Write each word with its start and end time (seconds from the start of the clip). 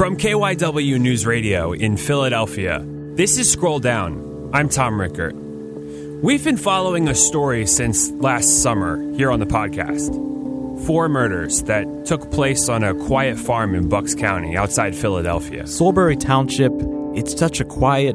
From 0.00 0.16
KYW 0.16 0.98
News 0.98 1.26
Radio 1.26 1.72
in 1.72 1.98
Philadelphia, 1.98 2.82
this 3.16 3.36
is 3.36 3.52
Scroll 3.52 3.80
Down. 3.80 4.48
I'm 4.54 4.70
Tom 4.70 4.98
Rickert. 4.98 5.34
We've 5.34 6.42
been 6.42 6.56
following 6.56 7.06
a 7.06 7.14
story 7.14 7.66
since 7.66 8.10
last 8.12 8.62
summer 8.62 8.96
here 9.12 9.30
on 9.30 9.40
the 9.40 9.46
podcast. 9.46 10.16
Four 10.86 11.10
murders 11.10 11.64
that 11.64 12.06
took 12.06 12.30
place 12.30 12.70
on 12.70 12.82
a 12.82 12.94
quiet 12.94 13.38
farm 13.38 13.74
in 13.74 13.90
Bucks 13.90 14.14
County 14.14 14.56
outside 14.56 14.96
Philadelphia. 14.96 15.64
Solebury 15.64 16.18
Township, 16.18 16.72
it's 17.14 17.38
such 17.38 17.60
a 17.60 17.64
quiet, 17.66 18.14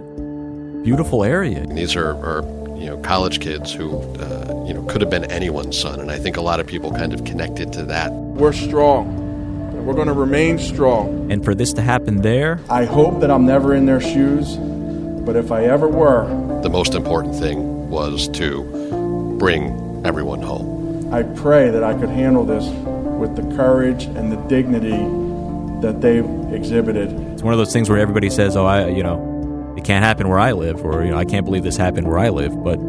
beautiful 0.83 1.23
area. 1.23 1.67
These 1.67 1.95
are, 1.95 2.15
are 2.15 2.41
you 2.75 2.87
know 2.87 2.97
college 3.03 3.39
kids 3.41 3.71
who 3.71 3.99
uh, 3.99 4.65
you 4.67 4.73
know 4.73 4.81
could 4.89 5.01
have 5.01 5.11
been 5.11 5.25
anyone's 5.25 5.79
son, 5.79 5.99
and 5.99 6.09
I 6.09 6.17
think 6.17 6.35
a 6.35 6.41
lot 6.41 6.59
of 6.59 6.65
people 6.65 6.91
kind 6.91 7.13
of 7.13 7.25
connected 7.25 7.71
to 7.73 7.83
that. 7.83 8.11
We're 8.11 8.53
strong. 8.53 9.24
We're 9.85 9.93
going 9.93 10.07
to 10.07 10.13
remain 10.13 10.57
strong. 10.57 11.31
And 11.31 11.45
for 11.45 11.53
this 11.53 11.71
to 11.73 11.81
happen 11.83 12.23
there, 12.23 12.59
I 12.69 12.85
hope 12.85 13.19
that 13.21 13.29
I'm 13.29 13.45
never 13.45 13.75
in 13.75 13.85
their 13.85 14.01
shoes, 14.01 14.55
but 14.57 15.35
if 15.35 15.51
I 15.51 15.65
ever 15.65 15.87
were, 15.87 16.25
The 16.63 16.69
most 16.71 16.95
important 16.95 17.35
thing 17.35 17.87
was 17.91 18.27
to 18.29 18.63
bring 19.37 20.01
everyone 20.03 20.41
home. 20.41 21.13
I 21.13 21.21
pray 21.21 21.69
that 21.69 21.83
I 21.83 21.93
could 21.93 22.09
handle 22.09 22.43
this 22.43 22.65
with 23.19 23.35
the 23.35 23.43
courage 23.55 24.05
and 24.05 24.31
the 24.31 24.37
dignity 24.47 24.97
that 25.81 26.01
they've 26.01 26.25
exhibited. 26.51 27.11
it's 27.33 27.43
one 27.43 27.53
of 27.53 27.59
those 27.59 27.71
things 27.71 27.87
where 27.87 27.99
everybody 27.99 28.31
says, 28.31 28.57
"Oh, 28.57 28.65
I, 28.65 28.87
you 28.87 29.03
know, 29.03 29.73
it 29.77 29.83
can't 29.83 30.03
happen 30.03 30.27
where 30.27 30.39
I 30.39 30.53
live," 30.53 30.83
or 30.83 31.03
you 31.03 31.11
know, 31.11 31.17
I 31.17 31.25
can't 31.25 31.45
believe 31.45 31.63
this 31.63 31.77
happened 31.77 32.07
where 32.07 32.17
I 32.17 32.29
live, 32.29 32.63
but 32.63 32.79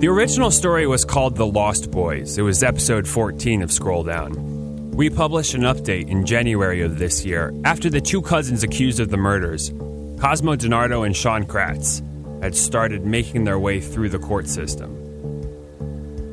The 0.00 0.08
original 0.08 0.50
story 0.50 0.86
was 0.86 1.04
called 1.04 1.36
The 1.36 1.46
Lost 1.46 1.90
Boys. 1.90 2.38
It 2.38 2.40
was 2.40 2.62
episode 2.62 3.06
14 3.06 3.60
of 3.60 3.70
Scroll 3.70 4.02
Down. 4.02 4.92
We 4.92 5.10
published 5.10 5.52
an 5.52 5.60
update 5.60 6.08
in 6.08 6.24
January 6.24 6.80
of 6.80 6.98
this 6.98 7.22
year 7.26 7.52
after 7.66 7.90
the 7.90 8.00
two 8.00 8.22
cousins 8.22 8.62
accused 8.62 8.98
of 8.98 9.10
the 9.10 9.18
murders, 9.18 9.68
Cosmo 10.18 10.56
DiNardo 10.56 11.04
and 11.04 11.14
Sean 11.14 11.44
Kratz, 11.44 12.00
had 12.42 12.56
started 12.56 13.04
making 13.04 13.44
their 13.44 13.58
way 13.58 13.78
through 13.78 14.08
the 14.08 14.18
court 14.18 14.48
system. 14.48 14.90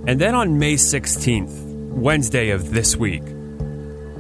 And 0.08 0.22
then 0.22 0.34
on 0.34 0.58
May 0.58 0.76
16th, 0.76 1.92
Wednesday 1.92 2.52
of 2.52 2.72
this 2.72 2.96
week, 2.96 3.24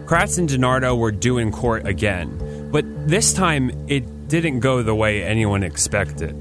Kratz 0.07 0.37
and 0.37 0.49
DiNardo 0.49 0.97
were 0.97 1.13
due 1.13 1.37
in 1.37 1.53
court 1.53 1.87
again, 1.87 2.69
but 2.69 2.83
this 3.07 3.33
time 3.33 3.71
it 3.87 4.27
didn't 4.27 4.59
go 4.59 4.83
the 4.83 4.93
way 4.93 5.23
anyone 5.23 5.63
expected. 5.63 6.35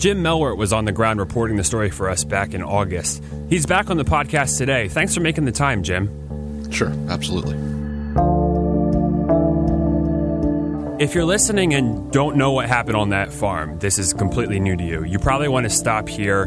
Jim 0.00 0.22
Melwert 0.22 0.56
was 0.56 0.72
on 0.72 0.86
the 0.86 0.92
ground 0.92 1.20
reporting 1.20 1.58
the 1.58 1.62
story 1.62 1.90
for 1.90 2.08
us 2.08 2.24
back 2.24 2.54
in 2.54 2.62
August. 2.62 3.22
He's 3.50 3.66
back 3.66 3.90
on 3.90 3.98
the 3.98 4.04
podcast 4.04 4.56
today. 4.56 4.88
Thanks 4.88 5.14
for 5.14 5.20
making 5.20 5.44
the 5.44 5.52
time, 5.52 5.82
Jim. 5.82 6.72
Sure, 6.72 6.90
absolutely. 7.10 7.54
If 11.04 11.14
you're 11.14 11.26
listening 11.26 11.74
and 11.74 12.10
don't 12.10 12.36
know 12.36 12.50
what 12.52 12.66
happened 12.66 12.96
on 12.96 13.10
that 13.10 13.30
farm, 13.30 13.78
this 13.78 13.98
is 13.98 14.14
completely 14.14 14.58
new 14.58 14.74
to 14.74 14.82
you. 14.82 15.04
You 15.04 15.18
probably 15.18 15.48
want 15.48 15.64
to 15.64 15.70
stop 15.70 16.08
here 16.08 16.44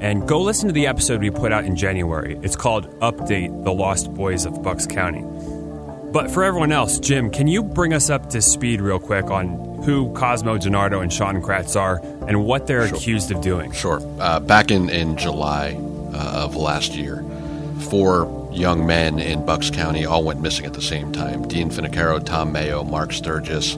and 0.00 0.26
go 0.26 0.40
listen 0.40 0.68
to 0.68 0.72
the 0.72 0.86
episode 0.86 1.20
we 1.20 1.28
put 1.28 1.52
out 1.52 1.66
in 1.66 1.76
January. 1.76 2.38
It's 2.42 2.56
called 2.56 2.88
Update 3.00 3.64
the 3.64 3.72
Lost 3.72 4.14
Boys 4.14 4.46
of 4.46 4.62
Bucks 4.62 4.86
County. 4.86 5.22
But 6.14 6.30
for 6.30 6.44
everyone 6.44 6.70
else, 6.70 7.00
Jim, 7.00 7.28
can 7.28 7.48
you 7.48 7.60
bring 7.60 7.92
us 7.92 8.08
up 8.08 8.30
to 8.30 8.40
speed 8.40 8.80
real 8.80 9.00
quick 9.00 9.32
on 9.32 9.82
who 9.82 10.12
Cosmo 10.14 10.56
DiNardo 10.56 11.02
and 11.02 11.12
Sean 11.12 11.42
Kratz 11.42 11.74
are 11.74 12.00
and 12.28 12.44
what 12.44 12.68
they're 12.68 12.86
Sure. 12.86 12.96
accused 12.96 13.32
of 13.32 13.40
doing? 13.40 13.72
Sure. 13.72 14.00
Uh, 14.20 14.38
back 14.38 14.70
in, 14.70 14.88
in 14.90 15.16
July 15.16 15.76
uh, 16.14 16.44
of 16.44 16.54
last 16.54 16.94
year, 16.94 17.24
four 17.90 18.48
young 18.52 18.86
men 18.86 19.18
in 19.18 19.44
Bucks 19.44 19.70
County 19.70 20.06
all 20.06 20.22
went 20.22 20.40
missing 20.40 20.64
at 20.66 20.74
the 20.74 20.80
same 20.80 21.10
time 21.10 21.48
Dean 21.48 21.68
Finocchiaro, 21.68 22.24
Tom 22.24 22.52
Meo, 22.52 22.84
Mark 22.84 23.12
Sturgis, 23.12 23.74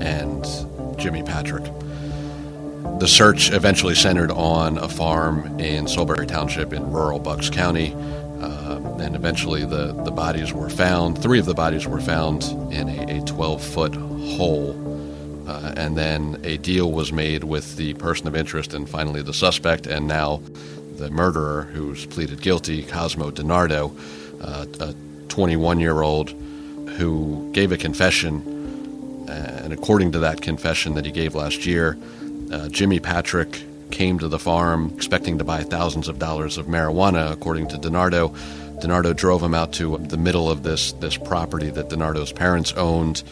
and 0.00 0.44
Jimmy 0.98 1.22
Patrick. 1.22 1.62
The 2.98 3.06
search 3.06 3.52
eventually 3.52 3.94
centered 3.94 4.32
on 4.32 4.78
a 4.78 4.88
farm 4.88 5.60
in 5.60 5.84
Solebury 5.84 6.26
Township 6.26 6.72
in 6.72 6.90
rural 6.90 7.20
Bucks 7.20 7.48
County. 7.48 7.94
Uh, 8.40 8.77
and 9.00 9.14
eventually 9.16 9.64
the, 9.64 9.92
the 10.04 10.10
bodies 10.10 10.52
were 10.52 10.70
found. 10.70 11.20
Three 11.22 11.38
of 11.38 11.46
the 11.46 11.54
bodies 11.54 11.86
were 11.86 12.00
found 12.00 12.44
in 12.72 12.88
a 12.88 13.24
12 13.24 13.62
foot 13.62 13.94
hole. 13.94 14.84
Uh, 15.48 15.72
and 15.76 15.96
then 15.96 16.40
a 16.44 16.58
deal 16.58 16.92
was 16.92 17.10
made 17.12 17.44
with 17.44 17.76
the 17.76 17.94
person 17.94 18.28
of 18.28 18.36
interest 18.36 18.74
and 18.74 18.88
finally 18.88 19.22
the 19.22 19.32
suspect, 19.32 19.86
and 19.86 20.06
now 20.06 20.42
the 20.96 21.10
murderer 21.10 21.62
who's 21.72 22.04
pleaded 22.06 22.42
guilty, 22.42 22.82
Cosmo 22.82 23.30
DiNardo, 23.30 23.96
uh, 24.42 24.66
a 24.84 24.94
21 25.28 25.80
year 25.80 26.02
old 26.02 26.30
who 26.96 27.50
gave 27.52 27.72
a 27.72 27.76
confession. 27.76 29.26
Uh, 29.28 29.60
and 29.62 29.72
according 29.72 30.12
to 30.12 30.18
that 30.18 30.42
confession 30.42 30.94
that 30.94 31.04
he 31.04 31.12
gave 31.12 31.34
last 31.34 31.64
year, 31.64 31.96
uh, 32.52 32.68
Jimmy 32.68 32.98
Patrick 32.98 33.62
came 33.90 34.18
to 34.18 34.28
the 34.28 34.38
farm 34.38 34.92
expecting 34.96 35.38
to 35.38 35.44
buy 35.44 35.62
thousands 35.62 36.08
of 36.08 36.18
dollars 36.18 36.58
of 36.58 36.66
marijuana, 36.66 37.32
according 37.32 37.68
to 37.68 37.78
DiNardo. 37.78 38.36
DiNardo 38.80 39.14
drove 39.14 39.42
him 39.42 39.54
out 39.54 39.72
to 39.74 39.98
the 39.98 40.16
middle 40.16 40.50
of 40.50 40.62
this, 40.62 40.92
this 40.92 41.16
property 41.16 41.70
that 41.70 41.88
DiNardo's 41.88 42.32
parents 42.32 42.72
owned 42.72 43.22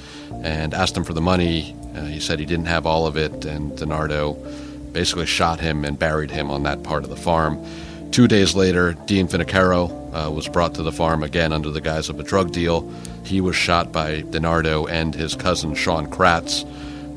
and 0.42 0.74
asked 0.74 0.96
him 0.96 1.04
for 1.04 1.12
the 1.12 1.20
money. 1.20 1.74
Uh, 1.94 2.04
he 2.04 2.20
said 2.20 2.38
he 2.38 2.46
didn't 2.46 2.66
have 2.66 2.86
all 2.86 3.06
of 3.06 3.16
it, 3.16 3.44
and 3.44 3.72
DiNardo 3.72 4.92
basically 4.92 5.26
shot 5.26 5.60
him 5.60 5.84
and 5.84 5.98
buried 5.98 6.30
him 6.30 6.50
on 6.50 6.62
that 6.64 6.82
part 6.82 7.04
of 7.04 7.10
the 7.10 7.16
farm. 7.16 7.64
Two 8.10 8.26
days 8.26 8.54
later, 8.54 8.94
Dean 9.06 9.28
Finocchiaro 9.28 10.26
uh, 10.26 10.30
was 10.30 10.48
brought 10.48 10.74
to 10.74 10.82
the 10.82 10.92
farm 10.92 11.22
again 11.22 11.52
under 11.52 11.70
the 11.70 11.80
guise 11.80 12.08
of 12.08 12.18
a 12.18 12.22
drug 12.22 12.52
deal. 12.52 12.90
He 13.24 13.40
was 13.40 13.56
shot 13.56 13.92
by 13.92 14.22
DiNardo 14.22 14.88
and 14.88 15.14
his 15.14 15.34
cousin 15.34 15.74
Sean 15.74 16.06
Kratz 16.06 16.64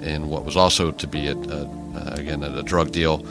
in 0.03 0.29
what 0.29 0.45
was 0.45 0.57
also 0.57 0.91
to 0.91 1.07
be, 1.07 1.27
a, 1.27 1.35
a, 1.35 2.13
again, 2.13 2.43
a 2.43 2.63
drug 2.63 2.91
deal. 2.91 3.25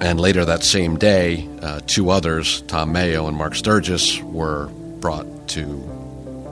And 0.00 0.20
later 0.20 0.44
that 0.44 0.64
same 0.64 0.96
day, 0.96 1.48
uh, 1.60 1.80
two 1.86 2.10
others, 2.10 2.62
Tom 2.62 2.92
Meo 2.92 3.28
and 3.28 3.36
Mark 3.36 3.54
Sturgis, 3.54 4.20
were 4.22 4.66
brought 5.00 5.48
to 5.48 5.64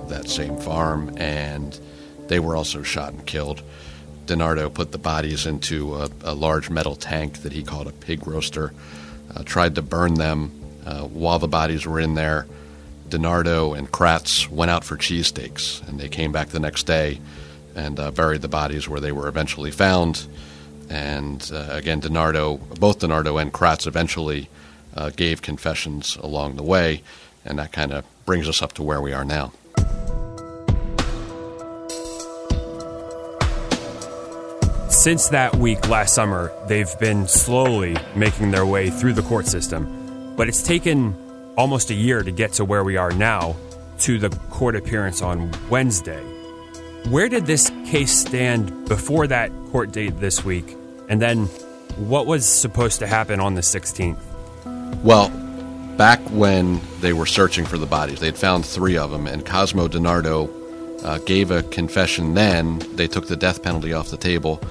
that 0.08 0.28
same 0.28 0.56
farm, 0.58 1.12
and 1.16 1.78
they 2.28 2.38
were 2.38 2.56
also 2.56 2.82
shot 2.82 3.12
and 3.12 3.26
killed. 3.26 3.62
DiNardo 4.26 4.72
put 4.72 4.92
the 4.92 4.98
bodies 4.98 5.46
into 5.46 5.96
a, 5.96 6.08
a 6.22 6.34
large 6.34 6.70
metal 6.70 6.94
tank 6.94 7.42
that 7.42 7.52
he 7.52 7.62
called 7.62 7.88
a 7.88 7.92
pig 7.92 8.26
roaster, 8.26 8.72
uh, 9.34 9.42
tried 9.42 9.74
to 9.74 9.82
burn 9.82 10.14
them 10.14 10.52
uh, 10.86 11.02
while 11.02 11.38
the 11.38 11.48
bodies 11.48 11.86
were 11.86 11.98
in 11.98 12.14
there. 12.14 12.46
DiNardo 13.08 13.76
and 13.76 13.90
Kratz 13.90 14.48
went 14.48 14.70
out 14.70 14.84
for 14.84 14.96
cheesesteaks, 14.96 15.86
and 15.88 15.98
they 15.98 16.08
came 16.08 16.30
back 16.30 16.48
the 16.48 16.60
next 16.60 16.84
day 16.84 17.20
and 17.74 17.98
uh, 17.98 18.10
buried 18.12 18.42
the 18.42 18.48
bodies 18.48 18.88
where 18.88 19.00
they 19.00 19.12
were 19.12 19.26
eventually 19.26 19.70
found. 19.70 20.26
And 20.90 21.48
uh, 21.54 21.68
again, 21.70 22.00
DiNardo, 22.00 22.58
both 22.80 22.98
DiNardo 22.98 23.40
and 23.40 23.52
Kratz 23.52 23.86
eventually 23.86 24.50
uh, 24.94 25.10
gave 25.10 25.40
confessions 25.40 26.16
along 26.16 26.56
the 26.56 26.64
way, 26.64 27.02
and 27.44 27.60
that 27.60 27.70
kind 27.70 27.92
of 27.92 28.04
brings 28.26 28.48
us 28.48 28.60
up 28.60 28.72
to 28.74 28.82
where 28.82 29.00
we 29.00 29.12
are 29.12 29.24
now. 29.24 29.52
Since 34.88 35.28
that 35.28 35.54
week 35.56 35.88
last 35.88 36.14
summer, 36.14 36.52
they've 36.66 36.98
been 36.98 37.28
slowly 37.28 37.96
making 38.16 38.50
their 38.50 38.66
way 38.66 38.90
through 38.90 39.12
the 39.12 39.22
court 39.22 39.46
system, 39.46 40.34
but 40.36 40.48
it's 40.48 40.62
taken 40.62 41.14
almost 41.56 41.90
a 41.90 41.94
year 41.94 42.24
to 42.24 42.32
get 42.32 42.52
to 42.54 42.64
where 42.64 42.82
we 42.82 42.96
are 42.96 43.12
now 43.12 43.54
to 44.00 44.18
the 44.18 44.28
court 44.50 44.74
appearance 44.74 45.22
on 45.22 45.52
Wednesday. 45.70 46.22
Where 47.08 47.28
did 47.28 47.46
this 47.46 47.70
case 47.86 48.10
stand 48.10 48.88
before 48.88 49.28
that 49.28 49.52
court 49.70 49.92
date 49.92 50.18
this 50.18 50.44
week? 50.44 50.76
And 51.10 51.20
then 51.20 51.46
what 51.96 52.26
was 52.26 52.46
supposed 52.46 53.00
to 53.00 53.06
happen 53.08 53.40
on 53.40 53.54
the 53.54 53.60
16th? 53.60 54.16
Well, 55.02 55.28
back 55.96 56.20
when 56.30 56.80
they 57.00 57.12
were 57.12 57.26
searching 57.26 57.66
for 57.66 57.78
the 57.78 57.86
bodies, 57.86 58.20
they 58.20 58.26
had 58.26 58.38
found 58.38 58.64
three 58.64 58.96
of 58.96 59.10
them, 59.10 59.26
and 59.26 59.44
Cosmo 59.44 59.88
DiNardo 59.88 61.04
uh, 61.04 61.18
gave 61.18 61.50
a 61.50 61.64
confession 61.64 62.34
then. 62.34 62.78
They 62.94 63.08
took 63.08 63.26
the 63.26 63.36
death 63.36 63.60
penalty 63.60 63.92
off 63.92 64.10
the 64.10 64.16
table 64.16 64.62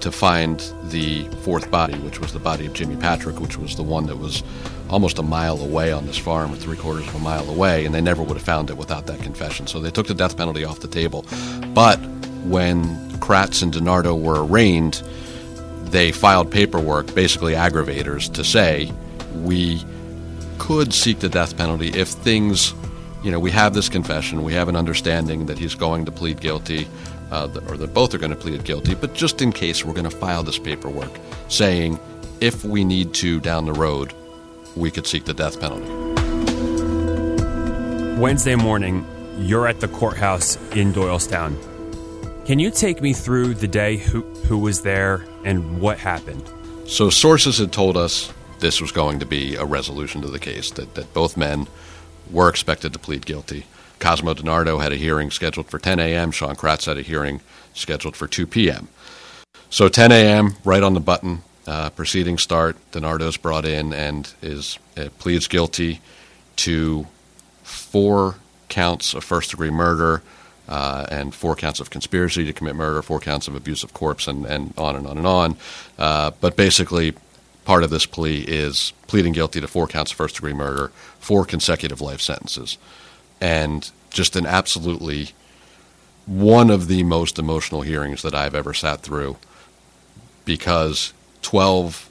to 0.00 0.12
find 0.12 0.60
the 0.84 1.24
fourth 1.42 1.68
body, 1.68 1.98
which 1.98 2.20
was 2.20 2.32
the 2.32 2.38
body 2.38 2.66
of 2.66 2.74
Jimmy 2.74 2.96
Patrick, 2.96 3.40
which 3.40 3.58
was 3.58 3.74
the 3.74 3.82
one 3.82 4.06
that 4.06 4.18
was 4.18 4.44
almost 4.90 5.18
a 5.18 5.22
mile 5.24 5.60
away 5.60 5.90
on 5.90 6.06
this 6.06 6.16
farm, 6.16 6.52
or 6.52 6.56
three 6.56 6.76
quarters 6.76 7.08
of 7.08 7.16
a 7.16 7.18
mile 7.18 7.50
away, 7.50 7.84
and 7.84 7.92
they 7.92 8.00
never 8.00 8.22
would 8.22 8.36
have 8.36 8.46
found 8.46 8.70
it 8.70 8.76
without 8.76 9.06
that 9.06 9.20
confession. 9.20 9.66
So 9.66 9.80
they 9.80 9.90
took 9.90 10.06
the 10.06 10.14
death 10.14 10.36
penalty 10.36 10.64
off 10.64 10.78
the 10.78 10.86
table. 10.86 11.26
But 11.74 11.98
when 12.44 12.84
Kratz 13.18 13.64
and 13.64 13.72
DiNardo 13.72 14.18
were 14.18 14.44
arraigned, 14.44 15.02
they 15.90 16.12
filed 16.12 16.50
paperwork, 16.50 17.14
basically 17.14 17.54
aggravators, 17.54 18.32
to 18.34 18.44
say 18.44 18.92
we 19.34 19.82
could 20.58 20.92
seek 20.92 21.20
the 21.20 21.28
death 21.28 21.56
penalty 21.56 21.88
if 21.88 22.08
things, 22.08 22.74
you 23.22 23.30
know, 23.30 23.38
we 23.38 23.50
have 23.50 23.74
this 23.74 23.88
confession, 23.88 24.42
we 24.42 24.52
have 24.52 24.68
an 24.68 24.76
understanding 24.76 25.46
that 25.46 25.58
he's 25.58 25.74
going 25.74 26.04
to 26.04 26.12
plead 26.12 26.40
guilty, 26.40 26.88
uh, 27.30 27.48
or 27.68 27.76
that 27.76 27.92
both 27.94 28.14
are 28.14 28.18
going 28.18 28.30
to 28.30 28.36
plead 28.36 28.64
guilty, 28.64 28.94
but 28.94 29.14
just 29.14 29.42
in 29.42 29.52
case, 29.52 29.84
we're 29.84 29.94
going 29.94 30.08
to 30.08 30.16
file 30.16 30.42
this 30.42 30.58
paperwork 30.58 31.10
saying 31.48 31.98
if 32.40 32.64
we 32.64 32.84
need 32.84 33.14
to 33.14 33.40
down 33.40 33.66
the 33.66 33.72
road, 33.72 34.12
we 34.76 34.90
could 34.90 35.06
seek 35.06 35.24
the 35.24 35.34
death 35.34 35.60
penalty. 35.60 35.88
Wednesday 38.18 38.56
morning, 38.56 39.06
you're 39.38 39.68
at 39.68 39.80
the 39.80 39.88
courthouse 39.88 40.56
in 40.72 40.92
Doylestown. 40.92 41.56
Can 42.48 42.58
you 42.58 42.70
take 42.70 43.02
me 43.02 43.12
through 43.12 43.52
the 43.52 43.68
day, 43.68 43.98
who, 43.98 44.22
who 44.46 44.56
was 44.56 44.80
there, 44.80 45.26
and 45.44 45.82
what 45.82 45.98
happened? 45.98 46.50
So, 46.86 47.10
sources 47.10 47.58
had 47.58 47.72
told 47.72 47.94
us 47.94 48.32
this 48.60 48.80
was 48.80 48.90
going 48.90 49.18
to 49.18 49.26
be 49.26 49.54
a 49.56 49.66
resolution 49.66 50.22
to 50.22 50.28
the 50.28 50.38
case, 50.38 50.70
that, 50.70 50.94
that 50.94 51.12
both 51.12 51.36
men 51.36 51.66
were 52.30 52.48
expected 52.48 52.94
to 52.94 52.98
plead 52.98 53.26
guilty. 53.26 53.66
Cosmo 54.00 54.32
DiNardo 54.32 54.80
had 54.82 54.92
a 54.92 54.96
hearing 54.96 55.30
scheduled 55.30 55.66
for 55.66 55.78
10 55.78 56.00
a.m., 56.00 56.30
Sean 56.30 56.56
Kratz 56.56 56.86
had 56.86 56.96
a 56.96 57.02
hearing 57.02 57.42
scheduled 57.74 58.16
for 58.16 58.26
2 58.26 58.46
p.m. 58.46 58.88
So, 59.68 59.90
10 59.90 60.10
a.m., 60.10 60.54
right 60.64 60.82
on 60.82 60.94
the 60.94 61.00
button, 61.00 61.42
uh, 61.66 61.90
proceedings 61.90 62.40
start. 62.40 62.78
DiNardo's 62.92 63.36
brought 63.36 63.66
in 63.66 63.92
and 63.92 64.32
is 64.40 64.78
uh, 64.96 65.10
pleads 65.18 65.48
guilty 65.48 66.00
to 66.56 67.08
four 67.62 68.36
counts 68.70 69.12
of 69.12 69.22
first 69.22 69.50
degree 69.50 69.68
murder 69.68 70.22
uh, 70.68 71.06
and 71.10 71.34
four 71.34 71.56
counts 71.56 71.80
of 71.80 71.90
conspiracy 71.90 72.44
to 72.44 72.52
commit 72.52 72.76
murder, 72.76 73.02
four 73.02 73.20
counts 73.20 73.48
of 73.48 73.54
abuse 73.54 73.82
of 73.82 73.94
corpse, 73.94 74.26
and, 74.26 74.44
and 74.46 74.74
on 74.76 74.96
and 74.96 75.06
on 75.06 75.16
and 75.16 75.26
on. 75.26 75.56
Uh, 75.98 76.30
but 76.40 76.56
basically, 76.56 77.14
part 77.64 77.82
of 77.82 77.90
this 77.90 78.06
plea 78.06 78.40
is 78.40 78.92
pleading 79.06 79.32
guilty 79.32 79.60
to 79.60 79.66
four 79.66 79.86
counts 79.86 80.10
of 80.10 80.16
first 80.16 80.36
degree 80.36 80.52
murder, 80.52 80.88
four 81.18 81.44
consecutive 81.44 82.00
life 82.00 82.20
sentences, 82.20 82.78
and 83.40 83.90
just 84.10 84.36
an 84.36 84.46
absolutely 84.46 85.30
one 86.26 86.70
of 86.70 86.88
the 86.88 87.02
most 87.02 87.38
emotional 87.38 87.80
hearings 87.80 88.22
that 88.22 88.34
I've 88.34 88.54
ever 88.54 88.74
sat 88.74 89.00
through 89.00 89.38
because 90.44 91.12
12 91.42 92.08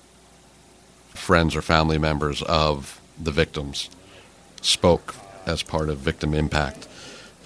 friends 1.09 1.55
or 1.55 1.61
family 1.61 1.97
members 1.97 2.41
of 2.43 2.99
the 3.21 3.31
victims 3.31 3.89
spoke 4.61 5.15
as 5.45 5.63
part 5.63 5.89
of 5.89 5.97
victim 5.97 6.33
impact. 6.33 6.87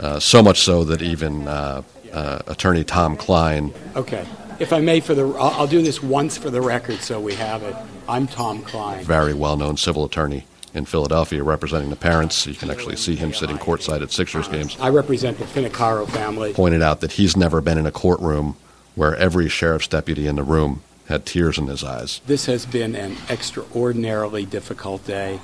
Uh, 0.02 0.20
so 0.20 0.42
much 0.42 0.62
so 0.62 0.84
that 0.84 1.02
even 1.02 1.48
uh, 1.48 1.84
uh, 2.12 2.40
attorney 2.48 2.84
Tom 2.84 3.16
Klein. 3.16 3.72
Okay. 3.96 4.26
If 4.60 4.74
I 4.74 4.80
may, 4.80 5.00
for 5.00 5.14
the 5.14 5.28
I'll, 5.28 5.62
I'll, 5.62 5.68
do 5.68 5.82
this 5.82 6.02
once 6.02 6.38
for 6.38 6.50
the 6.50 6.62
record 6.62 7.00
so 7.00 7.20
we 7.20 7.36
have 7.36 7.64
it. 7.64 7.76
I'm 8.10 8.28
Tom 8.28 8.64
Klein. 8.64 9.04
Very 9.06 9.34
well 9.34 9.58
known 9.58 9.78
civil 9.78 10.04
attorney 10.06 10.46
in 10.74 10.86
Philadelphia 10.86 11.44
representing 11.44 11.90
the 11.90 11.96
parents. 11.96 12.48
You 12.48 12.56
can 12.56 12.72
actually 12.72 12.96
see 12.96 13.16
him 13.16 13.34
sitting 13.34 13.58
courtside 13.58 14.02
at 14.02 14.12
Sixers 14.12 14.48
games. 14.48 14.76
I 14.80 14.90
represent 14.90 15.38
the 15.38 15.46
Finocchiaro 15.46 16.08
family. 16.10 16.54
Pointed 16.54 16.82
out 16.82 17.02
that 17.02 17.14
he's 17.14 17.38
never 17.38 17.62
been 17.62 17.78
in 17.78 17.86
a 17.86 17.92
courtroom 17.92 18.56
where 18.96 19.16
every 19.16 19.50
sheriff's 19.50 19.88
deputy 19.88 20.28
in 20.28 20.36
the 20.36 20.44
room 20.44 20.82
had 21.08 21.26
tears 21.26 21.58
in 21.58 21.68
his 21.68 21.84
eyes. 21.84 22.22
This 22.26 22.46
has 22.46 22.66
been 22.66 22.96
an 22.96 23.18
extraordinarily 23.30 24.46
difficult 24.46 25.06
day. 25.06 25.40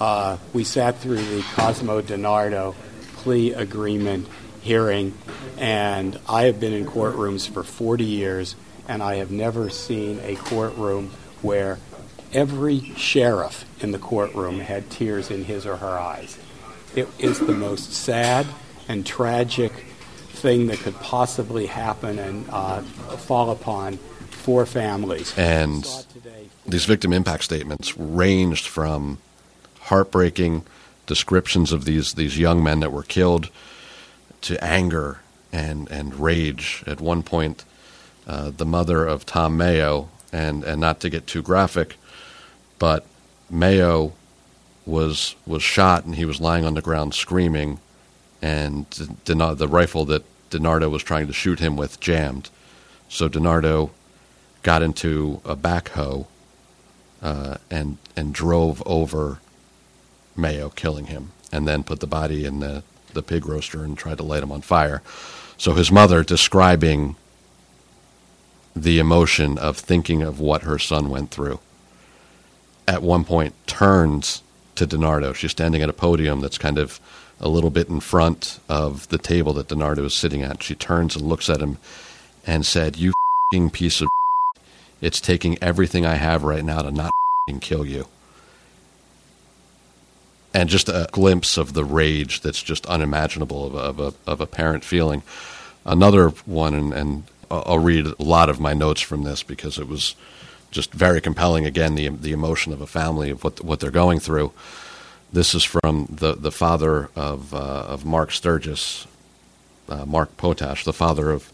Uh, 0.00 0.36
we 0.52 0.64
sat 0.64 0.98
through 0.98 1.22
the 1.22 1.42
Cosmo 1.54 2.02
DiNardo 2.02 2.74
plea 3.22 3.52
agreement 3.52 4.26
hearing, 4.62 5.16
and 5.56 6.18
I 6.28 6.44
have 6.44 6.58
been 6.58 6.72
in 6.72 6.86
courtrooms 6.86 7.48
for 7.48 7.62
40 7.62 8.04
years, 8.04 8.56
and 8.88 9.02
I 9.02 9.16
have 9.16 9.30
never 9.30 9.70
seen 9.70 10.20
a 10.22 10.34
courtroom 10.36 11.10
where 11.40 11.78
every 12.32 12.80
sheriff 12.96 13.64
in 13.82 13.92
the 13.92 13.98
courtroom 13.98 14.58
had 14.60 14.90
tears 14.90 15.30
in 15.30 15.44
his 15.44 15.66
or 15.66 15.76
her 15.76 15.98
eyes. 15.98 16.38
It 16.96 17.08
is 17.18 17.38
the 17.38 17.52
most 17.52 17.92
sad 17.92 18.46
and 18.88 19.06
tragic 19.06 19.72
thing 19.72 20.66
that 20.66 20.78
could 20.78 20.96
possibly 20.96 21.66
happen 21.66 22.18
and 22.18 22.46
uh, 22.50 22.82
fall 22.82 23.50
upon 23.50 23.98
four 24.30 24.66
families. 24.66 25.32
And 25.38 25.88
these 26.66 26.84
victim 26.86 27.12
impact 27.12 27.44
statements 27.44 27.96
ranged 27.96 28.66
from 28.66 29.18
heartbreaking 29.82 30.64
descriptions 31.06 31.72
of 31.72 31.84
these 31.84 32.14
these 32.14 32.38
young 32.38 32.62
men 32.62 32.80
that 32.80 32.92
were 32.92 33.02
killed 33.02 33.50
to 34.42 34.62
anger 34.62 35.20
and 35.52 35.90
and 35.90 36.14
rage. 36.18 36.82
At 36.86 37.00
one 37.00 37.22
point, 37.22 37.64
uh, 38.26 38.50
the 38.50 38.66
mother 38.66 39.06
of 39.06 39.26
Tom 39.26 39.56
Meo, 39.56 40.08
and 40.32 40.64
and 40.64 40.80
not 40.80 41.00
to 41.00 41.10
get 41.10 41.26
too 41.26 41.42
graphic, 41.42 41.96
but 42.78 43.06
Meo 43.50 44.12
was 44.86 45.36
was 45.46 45.62
shot 45.62 46.04
and 46.04 46.14
he 46.16 46.24
was 46.24 46.40
lying 46.40 46.64
on 46.64 46.74
the 46.74 46.82
ground 46.82 47.14
screaming, 47.14 47.78
and 48.40 48.86
the 48.90 49.68
rifle 49.68 50.04
that 50.06 50.24
DiNardo 50.50 50.90
was 50.90 51.02
trying 51.02 51.26
to 51.26 51.32
shoot 51.32 51.58
him 51.58 51.76
with 51.76 52.00
jammed. 52.00 52.50
So 53.08 53.28
DiNardo 53.28 53.90
got 54.62 54.82
into 54.82 55.40
a 55.44 55.56
backhoe 55.56 56.26
uh, 57.22 57.56
and 57.70 57.98
and 58.16 58.34
drove 58.34 58.82
over 58.86 59.38
Meo, 60.36 60.70
killing 60.70 61.06
him, 61.06 61.32
and 61.50 61.66
then 61.66 61.84
put 61.84 62.00
the 62.00 62.06
body 62.06 62.44
in 62.44 62.60
the, 62.60 62.82
the 63.12 63.22
pig 63.22 63.46
roaster 63.46 63.84
and 63.84 63.96
tried 63.96 64.18
to 64.18 64.22
light 64.22 64.42
him 64.42 64.52
on 64.52 64.62
fire. 64.62 65.02
So 65.56 65.74
his 65.74 65.92
mother 65.92 66.22
describing 66.22 67.16
the 68.74 68.98
emotion 68.98 69.58
of 69.58 69.76
thinking 69.76 70.22
of 70.22 70.40
what 70.40 70.62
her 70.62 70.78
son 70.78 71.10
went 71.10 71.30
through. 71.30 71.60
At 72.88 73.02
one 73.02 73.24
point, 73.24 73.54
turns 73.66 74.42
to 74.76 74.86
DiNardo. 74.86 75.34
She's 75.34 75.50
standing 75.50 75.82
at 75.82 75.90
a 75.90 75.92
podium 75.92 76.40
that's 76.40 76.58
kind 76.58 76.78
of 76.78 76.98
a 77.38 77.48
little 77.48 77.70
bit 77.70 77.88
in 77.88 78.00
front 78.00 78.60
of 78.68 79.08
the 79.08 79.18
table 79.18 79.52
that 79.54 79.68
DiNardo 79.68 80.04
is 80.04 80.14
sitting 80.14 80.42
at. 80.42 80.62
She 80.62 80.74
turns 80.74 81.14
and 81.14 81.26
looks 81.26 81.50
at 81.50 81.60
him 81.60 81.78
and 82.46 82.64
said, 82.64 82.96
"You 82.96 83.12
piece 83.70 84.00
of 84.00 84.08
it's 85.02 85.20
taking 85.20 85.58
everything 85.62 86.06
I 86.06 86.14
have 86.14 86.42
right 86.42 86.64
now 86.64 86.80
to 86.80 86.90
not 86.90 87.12
kill 87.60 87.84
you. 87.84 88.06
And 90.54 90.68
just 90.68 90.88
a 90.88 91.08
glimpse 91.12 91.56
of 91.56 91.72
the 91.72 91.84
rage 91.84 92.42
that's 92.42 92.62
just 92.62 92.84
unimaginable 92.86 93.66
of 93.66 93.74
a, 93.74 93.78
of 93.78 94.00
a, 94.00 94.30
of 94.30 94.40
a 94.40 94.46
parent 94.46 94.84
feeling. 94.84 95.22
Another 95.84 96.28
one, 96.44 96.74
and, 96.74 96.92
and 96.92 97.24
I'll 97.50 97.78
read 97.78 98.06
a 98.06 98.22
lot 98.22 98.50
of 98.50 98.60
my 98.60 98.74
notes 98.74 99.00
from 99.00 99.24
this 99.24 99.42
because 99.42 99.78
it 99.78 99.88
was 99.88 100.14
just 100.70 100.92
very 100.92 101.20
compelling. 101.20 101.66
Again, 101.66 101.94
the 101.94 102.08
the 102.08 102.32
emotion 102.32 102.72
of 102.72 102.80
a 102.80 102.86
family 102.86 103.30
of 103.30 103.42
what 103.42 103.64
what 103.64 103.80
they're 103.80 103.90
going 103.90 104.20
through. 104.20 104.52
This 105.32 105.54
is 105.54 105.64
from 105.64 106.06
the 106.10 106.34
the 106.34 106.52
father 106.52 107.08
of 107.16 107.54
uh, 107.54 107.58
of 107.88 108.04
Mark 108.04 108.30
Sturgis, 108.30 109.06
uh, 109.88 110.04
Mark 110.04 110.36
Potash, 110.36 110.84
the 110.84 110.92
father 110.92 111.30
of 111.30 111.50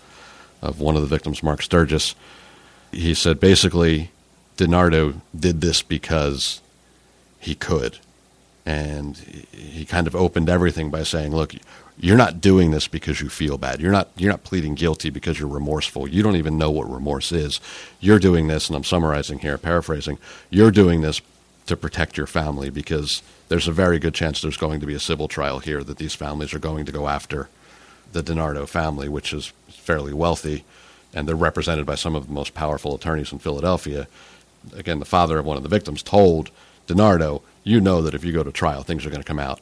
of 0.60 0.80
one 0.80 0.96
of 0.96 1.02
the 1.02 1.08
victims, 1.08 1.42
Mark 1.42 1.62
Sturgis 1.62 2.14
he 2.92 3.14
said 3.14 3.40
basically 3.40 4.10
DiNardo 4.56 5.20
did 5.38 5.60
this 5.60 5.82
because 5.82 6.60
he 7.38 7.54
could. 7.54 7.98
And 8.68 9.16
he 9.16 9.86
kind 9.86 10.06
of 10.06 10.14
opened 10.14 10.50
everything 10.50 10.90
by 10.90 11.02
saying, 11.02 11.34
look, 11.34 11.54
you're 11.98 12.18
not 12.18 12.42
doing 12.42 12.70
this 12.70 12.86
because 12.86 13.18
you 13.18 13.30
feel 13.30 13.56
bad. 13.56 13.80
You're 13.80 13.92
not 13.92 14.10
you're 14.14 14.30
not 14.30 14.44
pleading 14.44 14.74
guilty 14.74 15.08
because 15.08 15.38
you're 15.40 15.48
remorseful. 15.48 16.06
You 16.06 16.22
don't 16.22 16.36
even 16.36 16.58
know 16.58 16.70
what 16.70 16.92
remorse 16.92 17.32
is. 17.32 17.62
You're 17.98 18.18
doing 18.18 18.46
this 18.46 18.68
and 18.68 18.76
I'm 18.76 18.84
summarizing 18.84 19.38
here, 19.38 19.56
paraphrasing. 19.56 20.18
You're 20.50 20.70
doing 20.70 21.00
this 21.00 21.22
to 21.64 21.78
protect 21.78 22.18
your 22.18 22.26
family 22.26 22.68
because 22.68 23.22
there's 23.48 23.68
a 23.68 23.72
very 23.72 23.98
good 23.98 24.12
chance 24.12 24.42
there's 24.42 24.58
going 24.58 24.80
to 24.80 24.86
be 24.86 24.94
a 24.94 25.00
civil 25.00 25.28
trial 25.28 25.60
here 25.60 25.82
that 25.82 25.96
these 25.96 26.14
families 26.14 26.52
are 26.52 26.58
going 26.58 26.84
to 26.84 26.92
go 26.92 27.08
after 27.08 27.48
the 28.12 28.22
DiNardo 28.22 28.68
family, 28.68 29.08
which 29.08 29.32
is 29.32 29.54
fairly 29.68 30.12
wealthy 30.12 30.64
and 31.14 31.26
they're 31.26 31.34
represented 31.34 31.86
by 31.86 31.94
some 31.94 32.14
of 32.14 32.26
the 32.26 32.34
most 32.34 32.52
powerful 32.52 32.94
attorneys 32.94 33.32
in 33.32 33.38
Philadelphia. 33.38 34.06
Again, 34.76 34.98
the 34.98 35.06
father 35.06 35.38
of 35.38 35.46
one 35.46 35.56
of 35.56 35.62
the 35.62 35.70
victims 35.70 36.02
told 36.02 36.50
DiNardo, 36.86 37.40
"You 37.68 37.80
know 37.80 38.02
that 38.02 38.14
if 38.14 38.24
you 38.24 38.32
go 38.32 38.42
to 38.42 38.52
trial, 38.52 38.82
things 38.82 39.04
are 39.04 39.10
going 39.10 39.22
to 39.22 39.26
come 39.26 39.38
out 39.38 39.60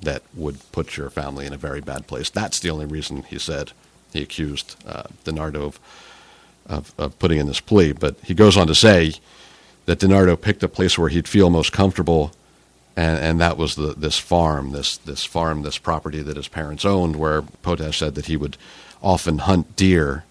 that 0.00 0.22
would 0.34 0.58
put 0.72 0.96
your 0.96 1.10
family 1.10 1.46
in 1.46 1.52
a 1.52 1.58
very 1.58 1.80
bad 1.80 2.06
place." 2.06 2.30
That's 2.30 2.60
the 2.60 2.70
only 2.70 2.86
reason 2.86 3.22
he 3.24 3.38
said 3.38 3.72
he 4.12 4.22
accused 4.22 4.76
uh, 4.86 5.04
DiNardo 5.24 5.62
of, 5.62 5.80
of, 6.66 6.94
of 6.98 7.18
putting 7.18 7.38
in 7.38 7.46
this 7.46 7.60
plea. 7.60 7.92
But 7.92 8.16
he 8.24 8.34
goes 8.34 8.56
on 8.56 8.66
to 8.66 8.74
say 8.74 9.14
that 9.86 9.98
DiNardo 9.98 10.40
picked 10.40 10.62
a 10.62 10.68
place 10.68 10.98
where 10.98 11.08
he'd 11.08 11.28
feel 11.28 11.50
most 11.50 11.72
comfortable 11.72 12.32
and, 12.96 13.18
and 13.18 13.40
that 13.40 13.56
was 13.56 13.74
the, 13.74 13.94
this 13.96 14.18
farm, 14.18 14.72
this 14.72 14.98
this 14.98 15.24
farm, 15.24 15.62
this 15.62 15.78
property 15.78 16.20
that 16.22 16.36
his 16.36 16.48
parents 16.48 16.84
owned, 16.84 17.16
where 17.16 17.40
Potash 17.40 17.98
said 17.98 18.14
that 18.16 18.26
he 18.26 18.36
would 18.36 18.56
often 19.02 19.38
hunt 19.38 19.76
deer 19.76 20.24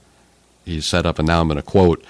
he 0.66 0.82
set 0.82 1.06
up, 1.06 1.20
and 1.20 1.28
now 1.28 1.42
I'm 1.42 1.48
going 1.48 1.58
to 1.58 1.64
quote 1.64 2.04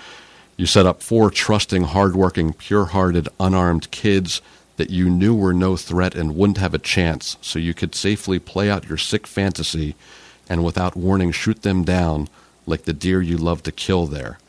You 0.57 0.65
set 0.65 0.85
up 0.85 1.01
four 1.01 1.31
trusting, 1.31 1.83
hardworking, 1.83 2.53
pure 2.53 2.85
hearted, 2.85 3.29
unarmed 3.39 3.89
kids 3.91 4.41
that 4.77 4.89
you 4.89 5.09
knew 5.09 5.35
were 5.35 5.53
no 5.53 5.75
threat 5.75 6.15
and 6.15 6.35
wouldn't 6.35 6.57
have 6.57 6.73
a 6.73 6.79
chance, 6.79 7.37
so 7.41 7.59
you 7.59 7.73
could 7.73 7.93
safely 7.93 8.39
play 8.39 8.69
out 8.69 8.87
your 8.87 8.97
sick 8.97 9.27
fantasy 9.27 9.95
and 10.49 10.63
without 10.63 10.95
warning 10.95 11.31
shoot 11.31 11.61
them 11.61 11.83
down 11.83 12.27
like 12.65 12.83
the 12.83 12.93
deer 12.93 13.21
you 13.21 13.37
loved 13.37 13.65
to 13.65 13.71
kill 13.71 14.07
there. 14.07 14.39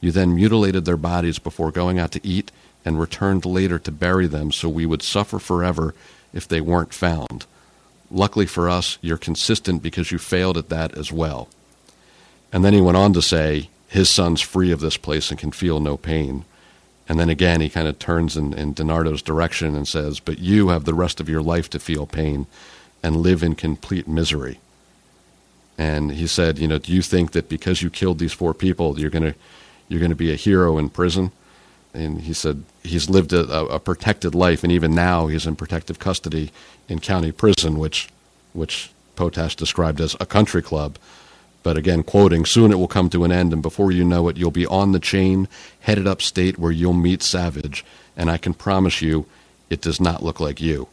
You 0.00 0.12
then 0.12 0.34
mutilated 0.34 0.84
their 0.84 0.96
bodies 0.96 1.38
before 1.38 1.72
going 1.72 1.98
out 1.98 2.12
to 2.12 2.26
eat 2.26 2.52
and 2.84 3.00
returned 3.00 3.44
later 3.44 3.78
to 3.78 3.90
bury 3.90 4.26
them 4.26 4.52
so 4.52 4.68
we 4.68 4.86
would 4.86 5.02
suffer 5.02 5.38
forever 5.38 5.94
if 6.32 6.46
they 6.46 6.60
weren't 6.60 6.94
found. 6.94 7.46
Luckily 8.10 8.46
for 8.46 8.68
us, 8.68 8.98
you're 9.02 9.18
consistent 9.18 9.82
because 9.82 10.10
you 10.10 10.18
failed 10.18 10.56
at 10.56 10.68
that 10.68 10.96
as 10.96 11.12
well. 11.12 11.48
And 12.52 12.64
then 12.64 12.72
he 12.72 12.80
went 12.80 12.96
on 12.96 13.12
to 13.12 13.22
say, 13.22 13.68
his 13.88 14.08
son's 14.08 14.40
free 14.40 14.70
of 14.70 14.80
this 14.80 14.96
place 14.96 15.30
and 15.30 15.38
can 15.38 15.50
feel 15.50 15.80
no 15.80 15.96
pain. 15.96 16.44
And 17.08 17.18
then 17.18 17.30
again, 17.30 17.60
he 17.60 17.70
kind 17.70 17.88
of 17.88 17.98
turns 17.98 18.36
in, 18.36 18.52
in 18.52 18.74
DiNardo's 18.74 19.22
direction 19.22 19.74
and 19.74 19.88
says, 19.88 20.20
But 20.20 20.38
you 20.38 20.68
have 20.68 20.84
the 20.84 20.94
rest 20.94 21.20
of 21.20 21.28
your 21.28 21.40
life 21.40 21.70
to 21.70 21.78
feel 21.78 22.06
pain 22.06 22.46
and 23.02 23.16
live 23.16 23.42
in 23.42 23.54
complete 23.54 24.06
misery. 24.06 24.60
And 25.78 26.12
he 26.12 26.26
said, 26.26 26.58
you 26.58 26.66
know, 26.66 26.78
do 26.78 26.92
you 26.92 27.02
think 27.02 27.32
that 27.32 27.48
because 27.48 27.82
you 27.82 27.88
killed 27.88 28.18
these 28.18 28.32
four 28.32 28.52
people, 28.52 28.98
you're 28.98 29.10
gonna 29.10 29.34
you're 29.88 30.00
gonna 30.00 30.16
be 30.16 30.32
a 30.32 30.36
hero 30.36 30.76
in 30.76 30.90
prison? 30.90 31.30
And 31.94 32.22
he 32.22 32.32
said 32.32 32.64
he's 32.82 33.08
lived 33.08 33.32
a, 33.32 33.44
a 33.66 33.78
protected 33.78 34.34
life, 34.34 34.64
and 34.64 34.72
even 34.72 34.94
now 34.94 35.28
he's 35.28 35.46
in 35.46 35.56
protective 35.56 36.00
custody 36.00 36.50
in 36.88 36.98
county 36.98 37.30
prison, 37.30 37.78
which 37.78 38.08
which 38.52 38.90
Potash 39.14 39.54
described 39.54 40.00
as 40.00 40.16
a 40.20 40.26
country 40.26 40.62
club. 40.62 40.98
But 41.62 41.76
again, 41.76 42.02
quoting, 42.02 42.44
soon 42.44 42.72
it 42.72 42.78
will 42.78 42.88
come 42.88 43.10
to 43.10 43.24
an 43.24 43.32
end, 43.32 43.52
and 43.52 43.62
before 43.62 43.90
you 43.90 44.04
know 44.04 44.28
it, 44.28 44.36
you'll 44.36 44.50
be 44.50 44.66
on 44.66 44.92
the 44.92 45.00
chain, 45.00 45.48
headed 45.80 46.06
upstate 46.06 46.58
where 46.58 46.72
you'll 46.72 46.92
meet 46.92 47.22
Savage, 47.22 47.84
and 48.16 48.30
I 48.30 48.38
can 48.38 48.54
promise 48.54 49.02
you, 49.02 49.26
it 49.68 49.80
does 49.80 50.00
not 50.00 50.22
look 50.22 50.40
like 50.40 50.60
you. 50.60 50.88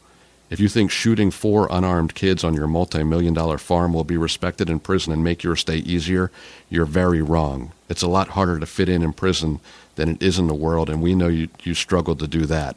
If 0.50 0.60
you 0.60 0.70
think 0.70 0.92
shooting 0.92 1.32
four 1.32 1.68
unarmed 1.72 2.14
kids 2.14 2.44
on 2.44 2.54
your 2.54 2.68
multi 2.68 3.04
million 3.04 3.34
dollar 3.34 3.58
farm 3.58 3.94
will 3.94 4.04
be 4.04 4.18
respected 4.18 4.70
in 4.70 4.80
prison 4.80 5.12
and 5.12 5.24
make 5.24 5.44
your 5.44 5.56
stay 5.56 5.78
easier, 5.78 6.32
you're 6.70 6.86
very 6.86 7.22
wrong. 7.22 7.72
It's 7.90 8.04
a 8.04 8.08
lot 8.08 8.30
harder 8.30 8.60
to 8.60 8.66
fit 8.66 8.90
in 8.90 9.02
in 9.02 9.14
prison 9.14 9.60
than 9.96 10.10
it 10.10 10.22
is 10.22 10.38
in 10.38 10.48
the 10.48 10.54
world, 10.54 10.90
and 10.90 11.02
we 11.02 11.16
know 11.16 11.28
you, 11.28 11.50
you 11.64 11.74
struggle 11.74 12.16
to 12.16 12.28
do 12.28 12.46
that. 12.46 12.76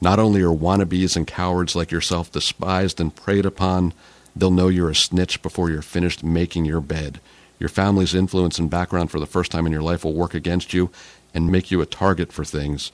Not 0.00 0.18
only 0.18 0.42
are 0.42 0.54
wannabes 0.54 1.16
and 1.16 1.26
cowards 1.26 1.74
like 1.74 1.90
yourself 1.90 2.30
despised 2.30 3.00
and 3.00 3.14
preyed 3.14 3.46
upon, 3.46 3.94
they'll 4.36 4.50
know 4.50 4.68
you're 4.68 4.90
a 4.90 4.94
snitch 4.94 5.42
before 5.42 5.70
you're 5.70 5.82
finished 5.82 6.24
making 6.24 6.64
your 6.64 6.80
bed. 6.80 7.20
Your 7.58 7.68
family's 7.68 8.14
influence 8.14 8.58
and 8.58 8.68
background 8.68 9.10
for 9.10 9.20
the 9.20 9.26
first 9.26 9.50
time 9.50 9.66
in 9.66 9.72
your 9.72 9.82
life 9.82 10.04
will 10.04 10.12
work 10.12 10.34
against 10.34 10.72
you 10.72 10.90
and 11.32 11.50
make 11.50 11.70
you 11.70 11.80
a 11.80 11.86
target 11.86 12.32
for 12.32 12.44
things. 12.44 12.92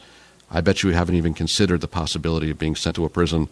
I 0.51 0.61
bet 0.61 0.83
you 0.83 0.91
haven't 0.91 1.15
even 1.15 1.35
considered 1.35 1.81
the 1.81 1.89
possibility 1.89 2.51
of 2.51 2.59
being 2.59 2.77
sent 2.77 2.97
to 2.97 3.05
a 3.05 3.09
prison 3.09 3.49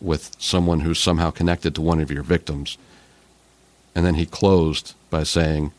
with 0.00 0.36
someone 0.38 0.80
who's 0.80 0.98
somehow 0.98 1.30
connected 1.30 1.74
to 1.74 1.82
one 1.82 2.00
of 2.00 2.10
your 2.10 2.22
victims. 2.22 2.78
And 3.94 4.04
then 4.04 4.14
he 4.14 4.26
closed 4.26 4.94
by 5.10 5.22
saying, 5.22 5.72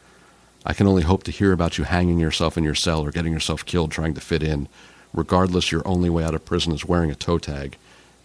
I 0.66 0.74
can 0.74 0.88
only 0.88 1.04
hope 1.04 1.24
to 1.24 1.32
hear 1.32 1.54
about 1.54 1.78
you 1.78 1.86
hanging 1.86 2.20
yourself 2.20 2.58
in 2.58 2.64
your 2.64 2.76
cell 2.76 3.02
or 3.02 3.12
getting 3.12 3.32
yourself 3.32 3.64
killed 3.66 3.92
trying 3.92 4.16
to 4.16 4.22
fit 4.22 4.44
in. 4.44 4.68
Regardless, 5.14 5.72
your 5.72 5.88
only 5.88 6.10
way 6.10 6.24
out 6.24 6.36
of 6.36 6.44
prison 6.44 6.74
is 6.74 6.84
wearing 6.84 7.12
a 7.12 7.16
toe 7.16 7.38
tag, 7.38 7.78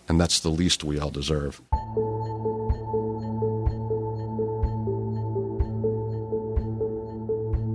and 0.09 0.21
that's 0.21 0.41
the 0.41 0.49
least 0.49 0.83
we 0.83 0.99
all 0.99 1.11
deserve. 1.11 1.61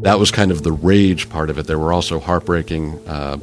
That 0.01 0.19
was 0.19 0.31
kind 0.31 0.51
of 0.51 0.63
the 0.63 0.71
rage 0.71 1.29
part 1.29 1.49
of 1.49 1.57
it. 1.57 1.67
There 1.67 1.79
were 1.79 1.91
also 1.91 2.19
heartbreaking. 2.19 3.07
Uh, 3.07 3.37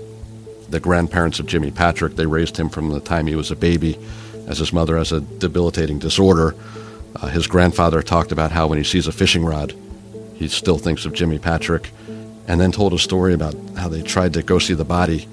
the 0.68 0.80
grandparents 0.80 1.38
of 1.38 1.46
Jimmy 1.46 1.70
Patrick, 1.70 2.16
they 2.16 2.26
raised 2.26 2.56
him 2.56 2.68
from 2.68 2.88
the 2.88 3.00
time 3.00 3.26
he 3.26 3.36
was 3.36 3.50
a 3.50 3.56
baby 3.56 3.98
as 4.46 4.58
his 4.58 4.72
mother 4.72 4.96
has 4.96 5.12
a 5.12 5.20
debilitating 5.20 5.98
disorder. 5.98 6.54
Uh, 7.16 7.28
his 7.28 7.46
grandfather 7.46 8.02
talked 8.02 8.32
about 8.32 8.50
how 8.50 8.66
when 8.66 8.78
he 8.78 8.84
sees 8.84 9.06
a 9.06 9.12
fishing 9.12 9.44
rod, 9.44 9.74
he 10.34 10.48
still 10.48 10.78
thinks 10.78 11.04
of 11.04 11.12
Jimmy 11.12 11.38
Patrick, 11.38 11.90
and 12.48 12.60
then 12.60 12.72
told 12.72 12.92
a 12.92 12.98
story 12.98 13.34
about 13.34 13.54
how 13.76 13.88
they 13.88 14.02
tried 14.02 14.32
to 14.34 14.42
go 14.42 14.58
see 14.58 14.74
the 14.74 14.84
body 14.84 15.28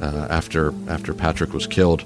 uh, 0.00 0.26
after 0.30 0.74
after 0.88 1.14
Patrick 1.14 1.52
was 1.52 1.66
killed, 1.66 2.02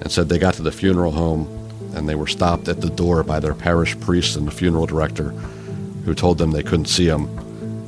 and 0.00 0.10
said 0.10 0.28
they 0.28 0.38
got 0.38 0.54
to 0.54 0.62
the 0.62 0.72
funeral 0.72 1.12
home 1.12 1.46
and 1.94 2.08
they 2.08 2.14
were 2.14 2.26
stopped 2.26 2.68
at 2.68 2.80
the 2.80 2.90
door 2.90 3.22
by 3.22 3.40
their 3.40 3.54
parish 3.54 3.98
priest 4.00 4.36
and 4.36 4.46
the 4.46 4.50
funeral 4.50 4.86
director, 4.86 5.30
who 6.04 6.14
told 6.14 6.38
them 6.38 6.50
they 6.50 6.62
couldn't 6.62 6.86
see 6.86 7.06
him. 7.06 7.26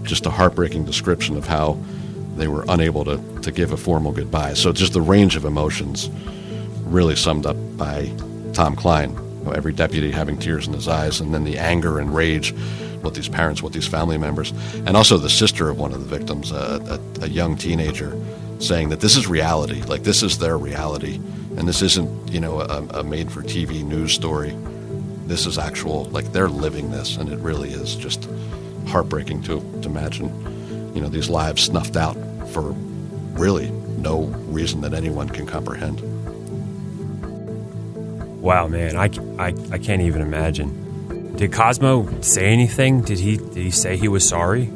Just 0.02 0.26
a 0.26 0.30
heartbreaking 0.30 0.84
description 0.84 1.36
of 1.36 1.46
how 1.46 1.78
they 2.36 2.48
were 2.48 2.64
unable 2.68 3.04
to, 3.04 3.40
to 3.42 3.50
give 3.50 3.72
a 3.72 3.76
formal 3.76 4.12
goodbye. 4.12 4.54
So 4.54 4.72
just 4.72 4.92
the 4.92 5.02
range 5.02 5.36
of 5.36 5.44
emotions 5.44 6.08
really 6.84 7.16
summed 7.16 7.46
up 7.46 7.56
by 7.76 8.10
Tom 8.52 8.76
Klein. 8.76 9.10
You 9.10 9.44
know, 9.44 9.50
every 9.52 9.72
deputy 9.72 10.10
having 10.10 10.38
tears 10.38 10.66
in 10.66 10.72
his 10.72 10.88
eyes, 10.88 11.20
and 11.20 11.34
then 11.34 11.44
the 11.44 11.58
anger 11.58 11.98
and 11.98 12.14
rage 12.14 12.52
with 13.02 13.14
these 13.14 13.28
parents, 13.28 13.62
with 13.62 13.72
these 13.72 13.86
family 13.86 14.18
members, 14.18 14.52
and 14.86 14.96
also 14.96 15.18
the 15.18 15.30
sister 15.30 15.68
of 15.68 15.78
one 15.78 15.92
of 15.92 16.00
the 16.00 16.18
victims, 16.18 16.50
a, 16.50 17.00
a, 17.20 17.24
a 17.24 17.28
young 17.28 17.56
teenager, 17.56 18.16
saying 18.58 18.88
that 18.88 19.00
this 19.00 19.16
is 19.16 19.26
reality. 19.26 19.82
Like 19.82 20.02
this 20.02 20.22
is 20.22 20.38
their 20.38 20.58
reality, 20.58 21.16
and 21.56 21.68
this 21.68 21.82
isn't 21.82 22.32
you 22.32 22.40
know 22.40 22.60
a, 22.60 22.82
a 23.00 23.04
made-for-TV 23.04 23.84
news 23.84 24.12
story. 24.12 24.56
This 25.26 25.46
is 25.46 25.58
actual. 25.58 26.04
Like 26.06 26.32
they're 26.32 26.48
living 26.48 26.90
this, 26.90 27.16
and 27.16 27.30
it 27.30 27.38
really 27.38 27.70
is 27.70 27.94
just 27.94 28.28
heartbreaking 28.88 29.42
to 29.42 29.60
to 29.82 29.88
imagine. 29.88 30.28
You 30.94 31.00
know 31.00 31.08
these 31.08 31.30
lives 31.30 31.62
snuffed 31.62 31.96
out 31.96 32.16
for 32.48 32.72
really 33.38 33.70
no 33.98 34.22
reason 34.48 34.80
that 34.80 34.94
anyone 34.94 35.28
can 35.28 35.46
comprehend. 35.46 36.00
Wow, 38.40 38.68
man, 38.68 38.96
I, 38.96 39.10
I, 39.38 39.54
I 39.72 39.78
can't 39.78 40.02
even 40.02 40.22
imagine. 40.22 41.36
Did 41.36 41.52
Cosmo 41.52 42.20
say 42.20 42.46
anything? 42.46 43.02
Did 43.02 43.18
he 43.18 43.36
did 43.36 43.56
he 43.56 43.70
say 43.70 43.96
he 43.96 44.08
was 44.08 44.26
sorry? 44.28 44.70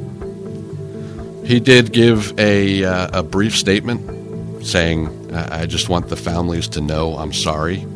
He 1.45 1.59
did 1.59 1.93
give 1.93 2.39
a 2.39 2.85
uh, 2.85 3.21
a 3.21 3.23
brief 3.23 3.57
statement 3.57 4.65
saying, 4.65 5.35
"I 5.35 5.67
just 5.67 5.89
want 5.89 6.09
the 6.09 6.17
families 6.17 6.69
to 6.69 6.81
know 6.81 7.17
I'm 7.17 7.33
sorry." 7.33 7.87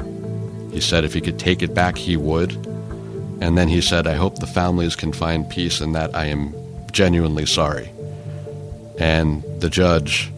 He 0.72 0.80
said 0.80 1.04
if 1.04 1.14
he 1.14 1.20
could 1.20 1.38
take 1.38 1.62
it 1.62 1.74
back, 1.74 1.96
he 1.96 2.16
would. 2.16 2.65
And 3.40 3.56
then 3.56 3.68
he 3.68 3.80
said, 3.80 4.06
"I 4.06 4.14
hope 4.14 4.38
the 4.38 4.46
families 4.46 4.96
can 4.96 5.12
find 5.12 5.48
peace 5.48 5.80
in 5.80 5.92
that 5.92 6.14
I 6.14 6.26
am 6.26 6.54
genuinely 6.92 7.46
sorry." 7.46 7.90
And 8.98 9.42
the 9.60 9.68
judge, 9.68 10.32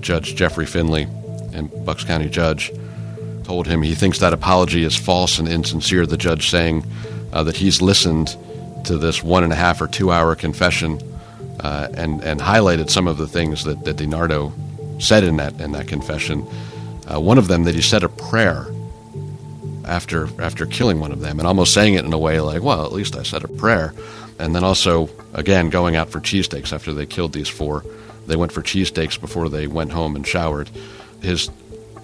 Judge 0.00 0.34
Jeffrey 0.34 0.66
Finley, 0.66 1.06
and 1.52 1.70
Bucks 1.84 2.04
County 2.04 2.28
judge, 2.28 2.72
told 3.44 3.66
him 3.66 3.82
he 3.82 3.94
thinks 3.94 4.18
that 4.18 4.32
apology 4.32 4.82
is 4.82 4.96
false 4.96 5.38
and 5.38 5.48
insincere. 5.48 6.04
The 6.04 6.16
judge 6.16 6.50
saying 6.50 6.84
uh, 7.32 7.44
that 7.44 7.56
he's 7.56 7.80
listened 7.80 8.36
to 8.84 8.98
this 8.98 9.22
one 9.22 9.44
and 9.44 9.52
a 9.52 9.56
half 9.56 9.80
or 9.80 9.86
two 9.86 10.10
hour 10.10 10.34
confession 10.34 11.00
uh, 11.60 11.88
and 11.94 12.22
and 12.22 12.40
highlighted 12.40 12.90
some 12.90 13.06
of 13.06 13.18
the 13.18 13.26
things 13.26 13.64
that, 13.64 13.84
that 13.84 13.96
DiNardo 13.96 14.52
said 15.00 15.24
in 15.24 15.36
that 15.36 15.60
in 15.60 15.72
that 15.72 15.86
confession. 15.86 16.46
Uh, 17.06 17.20
one 17.20 17.38
of 17.38 17.46
them 17.46 17.64
that 17.64 17.74
he 17.74 17.82
said 17.82 18.02
a 18.02 18.08
prayer 18.08 18.66
after 19.86 20.28
after 20.40 20.66
killing 20.66 21.00
one 21.00 21.12
of 21.12 21.20
them, 21.20 21.38
and 21.38 21.46
almost 21.46 21.74
saying 21.74 21.94
it 21.94 22.04
in 22.04 22.12
a 22.12 22.18
way 22.18 22.40
like, 22.40 22.62
"Well, 22.62 22.84
at 22.84 22.92
least 22.92 23.16
I 23.16 23.22
said 23.22 23.44
a 23.44 23.48
prayer." 23.48 23.94
And 24.38 24.54
then 24.54 24.64
also, 24.64 25.08
again, 25.32 25.70
going 25.70 25.96
out 25.96 26.10
for 26.10 26.20
cheesesteaks 26.20 26.72
after 26.72 26.92
they 26.92 27.06
killed 27.06 27.32
these 27.32 27.48
four. 27.48 27.84
They 28.26 28.36
went 28.36 28.52
for 28.52 28.62
cheesesteaks 28.62 29.20
before 29.20 29.48
they 29.48 29.66
went 29.66 29.92
home 29.92 30.16
and 30.16 30.26
showered. 30.26 30.68
His 31.22 31.48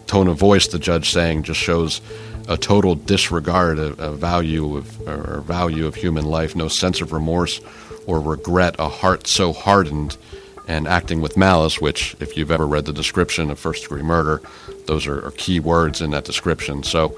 tone 0.07 0.29
of 0.29 0.39
voice 0.39 0.69
the 0.69 0.79
judge 0.79 1.11
saying 1.11 1.43
just 1.43 1.61
shows 1.61 2.01
a 2.49 2.57
total 2.57 2.95
disregard 2.95 3.79
of, 3.79 4.01
of 4.01 4.19
value 4.19 4.77
of 4.77 5.09
or 5.09 5.43
value 5.43 5.87
of 5.87 5.95
human 5.95 6.25
life, 6.25 6.57
no 6.57 6.69
sense 6.69 7.01
of 7.01 7.12
remorse 7.12 7.61
or 8.07 8.21
regret, 8.21 8.77
a 8.79 8.89
heart 8.89 9.27
so 9.27 9.53
hardened 9.53 10.17
and 10.69 10.87
acting 10.87 11.21
with 11.21 11.37
malice, 11.37 11.81
which, 11.81 12.17
if 12.21 12.37
you've 12.37 12.51
ever 12.51 12.67
read 12.67 12.85
the 12.85 12.93
description 12.93 13.51
of 13.51 13.59
first 13.59 13.83
degree 13.83 14.03
murder, 14.03 14.41
those 14.87 15.07
are, 15.07 15.27
are, 15.27 15.33
key 15.33 15.61
words 15.61 16.01
in 16.01 16.11
that 16.11 16.25
description. 16.25 16.83
So 16.83 17.17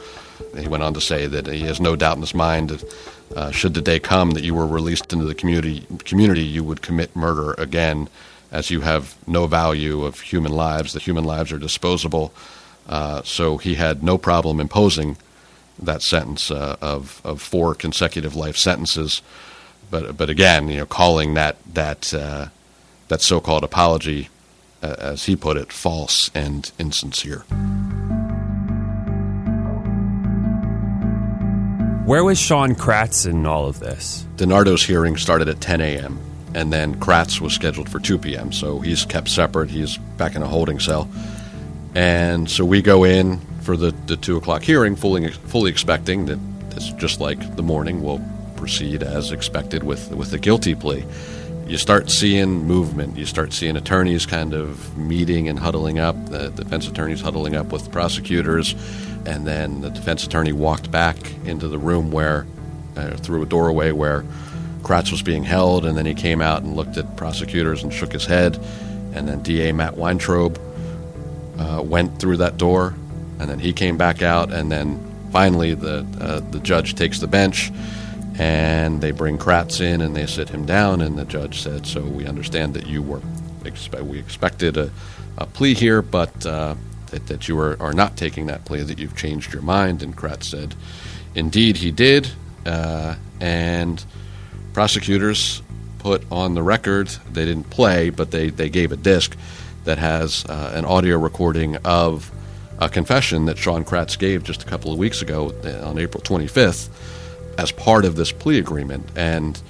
he 0.59 0.69
went 0.69 0.83
on 0.83 0.95
to 0.95 1.01
say 1.01 1.27
that 1.27 1.47
he 1.47 1.61
has 1.61 1.81
no 1.81 1.97
doubt 1.97 2.17
in 2.17 2.21
his 2.23 2.35
mind 2.35 2.71
that 2.71 2.95
uh, 3.35 3.51
should 3.51 3.75
the 3.75 3.81
day 3.81 3.99
come 3.99 4.33
that 4.33 4.45
you 4.45 4.55
were 4.55 4.67
released 4.67 5.13
into 5.13 5.25
the 5.25 5.35
community, 5.35 5.87
community, 6.05 6.43
you 6.43 6.63
would 6.63 6.83
commit 6.83 7.15
murder 7.17 7.55
again, 7.55 8.09
as 8.53 8.71
you 8.71 8.81
have 8.81 9.17
no 9.27 9.47
value 9.47 10.05
of 10.05 10.21
human 10.21 10.53
lives. 10.53 10.93
The 10.93 11.01
human 11.01 11.25
lives 11.25 11.51
are 11.53 11.59
disposable. 11.59 12.33
Uh, 12.87 13.23
so 13.23 13.57
he 13.57 13.75
had 13.75 14.03
no 14.03 14.19
problem 14.19 14.61
imposing 14.61 15.17
that 15.79 16.03
sentence 16.03 16.51
uh, 16.51 16.77
of 16.81 17.21
of 17.25 17.41
four 17.41 17.75
consecutive 17.75 18.37
life 18.37 18.57
sentences. 18.57 19.23
But 19.91 20.17
but 20.17 20.31
again, 20.31 20.69
you 20.69 20.79
know, 20.79 20.87
calling 20.87 21.35
that 21.35 21.57
that 21.73 22.15
uh, 22.15 22.49
that 23.09 23.23
so-called 23.23 23.65
apology, 23.65 24.29
uh, 24.83 24.95
as 24.99 25.25
he 25.25 25.35
put 25.35 25.57
it, 25.57 25.73
false 25.73 26.31
and 26.35 26.71
insincere. 26.79 27.45
Where 32.05 32.23
was 32.23 32.39
Sean 32.39 32.75
Kratz 32.75 33.27
in 33.27 33.47
all 33.47 33.67
of 33.67 33.81
this? 33.81 34.27
DiNardo's 34.37 34.83
hearing 34.85 35.17
started 35.17 35.49
at 35.49 35.63
10 35.63 35.81
a.m. 35.81 36.21
and 36.55 36.71
then 36.71 36.97
Kratz 36.97 37.41
was 37.41 37.55
scheduled 37.55 37.89
for 37.89 37.99
2 37.99 38.19
p.m. 38.19 38.53
So 38.53 38.81
he's 38.81 39.07
kept 39.07 39.31
separate. 39.31 39.71
He's 39.71 39.97
back 39.97 40.37
in 40.37 40.43
a 40.43 40.47
holding 40.47 40.81
cell. 40.81 41.09
And 41.95 42.51
so 42.51 42.63
we 42.63 42.83
go 42.83 43.05
in 43.05 43.39
for 43.63 43.79
the, 43.79 43.93
the 44.07 44.19
two 44.19 44.37
o'clock 44.37 44.63
hearing, 44.63 44.97
fully 44.97 45.31
fully 45.31 45.71
expecting 45.71 46.27
that 46.27 46.39
it's 46.73 46.91
just 46.93 47.21
like 47.21 47.57
the 47.57 47.63
morning 47.63 48.03
we'll 48.03 48.21
proceed 48.57 49.03
as 49.03 49.33
expected 49.33 49.83
with 49.83 50.11
with 50.11 50.31
the 50.31 50.39
guilty 50.39 50.75
plea. 50.75 51.07
You 51.67 51.79
start 51.79 52.11
seeing 52.11 52.67
movement. 52.67 53.17
You 53.17 53.25
start 53.25 53.55
seeing 53.55 53.77
attorneys 53.77 54.27
kind 54.27 54.53
of 54.53 54.97
meeting 54.99 55.49
and 55.49 55.59
huddling 55.59 55.99
up. 55.99 56.15
The 56.27 56.51
defense 56.51 56.87
attorneys 56.87 57.23
huddling 57.23 57.57
up 57.57 57.73
with 57.73 57.91
prosecutors, 57.91 58.75
and 59.25 59.47
then 59.47 59.81
the 59.81 59.89
defense 59.89 60.25
attorney 60.25 60.53
walked 60.53 60.91
back 60.91 61.17
into 61.47 61.69
the 61.69 61.79
room 61.79 62.11
where, 62.11 62.47
uh, 62.97 63.17
through 63.17 63.43
a 63.43 63.47
doorway 63.47 63.93
where 63.93 64.25
Kratz 64.83 65.11
was 65.11 65.23
being 65.23 65.43
held, 65.43 65.87
and 65.87 65.97
then 65.97 66.05
he 66.05 66.13
came 66.13 66.43
out 66.43 66.63
and 66.63 66.77
looked 66.77 66.99
at 66.99 67.17
prosecutors 67.17 67.83
and 67.83 67.93
shook 67.93 68.13
his 68.13 68.27
head, 68.27 68.59
and 69.15 69.27
then 69.27 69.43
DA 69.43 69.73
Matt 69.73 69.97
Weintraub 69.97 70.59
uh, 71.59 71.83
went 71.83 72.19
through 72.19 72.37
that 72.37 72.59
door, 72.59 72.95
and 73.39 73.49
then 73.49 73.59
he 73.59 73.73
came 73.73 73.97
back 73.97 74.21
out, 74.21 74.53
and 74.53 74.71
then 74.71 75.01
finally 75.33 75.73
the 75.73 76.07
uh, 76.21 76.41
the 76.51 76.61
judge 76.61 76.95
takes 76.95 77.21
the 77.21 77.27
bench, 77.27 77.73
And 78.37 79.01
they 79.01 79.13
bring 79.13 79.39
Kratz 79.39 79.81
in 79.81 80.01
and 80.01 80.17
they 80.17 80.27
sit 80.27 80.49
him 80.49 80.67
down, 80.67 81.01
and 81.01 81.17
the 81.17 81.25
judge 81.25 81.61
said, 81.63 81.87
"So 81.87 82.03
we 82.03 82.27
understand 82.27 82.75
that 82.75 82.87
you 82.87 83.03
were 83.03 83.21
expe- 83.63 84.05
we 84.05 84.19
expected 84.19 84.77
a, 84.77 84.91
a 85.39 85.47
plea 85.47 85.75
here, 85.75 86.03
but 86.03 86.45
uh, 86.45 86.75
that, 87.11 87.27
that 87.29 87.49
you 87.49 87.59
are, 87.61 87.81
are 87.81 87.93
not 87.93 88.17
taking 88.17 88.47
that 88.47 88.65
plea, 88.65 88.83
that 88.83 88.99
you've 88.99 89.17
changed 89.17 89.53
your 89.53 89.63
mind." 89.63 90.03
And 90.03 90.17
Kratz 90.17 90.45
said, 90.45 90.75
"Indeed, 91.35 91.77
he 91.77 91.93
did." 91.93 92.29
Uh, 92.67 93.15
and 93.41 94.05
prosecutors 94.73 95.63
put 95.99 96.25
on 96.33 96.55
the 96.55 96.63
record 96.63 97.09
they 97.33 97.45
didn't 97.45 97.71
play, 97.71 98.11
but 98.11 98.31
they 98.31 98.51
they 98.51 98.69
gave 98.69 98.91
a 98.91 98.97
disc 98.97 99.37
that 99.85 99.99
has 99.99 100.45
uh, 100.47 100.73
an 100.75 100.85
audio 100.85 101.19
recording 101.19 101.77
of 101.85 102.33
a 102.79 102.89
confession 102.89 103.45
that 103.45 103.59
Sean 103.59 103.85
Kratz 103.85 104.19
gave 104.19 104.43
just 104.43 104.63
a 104.63 104.67
couple 104.67 104.93
of 104.93 104.99
weeks 104.99 105.23
ago 105.23 105.55
uh, 105.65 105.89
on 105.89 105.99
April 105.99 106.23
25th 106.23 106.89
as 107.59 107.73
part 107.73 108.05
of 108.05 108.17
this 108.17 108.33
plea 108.33 108.59
agreement. 108.59 109.09
And 109.17 109.61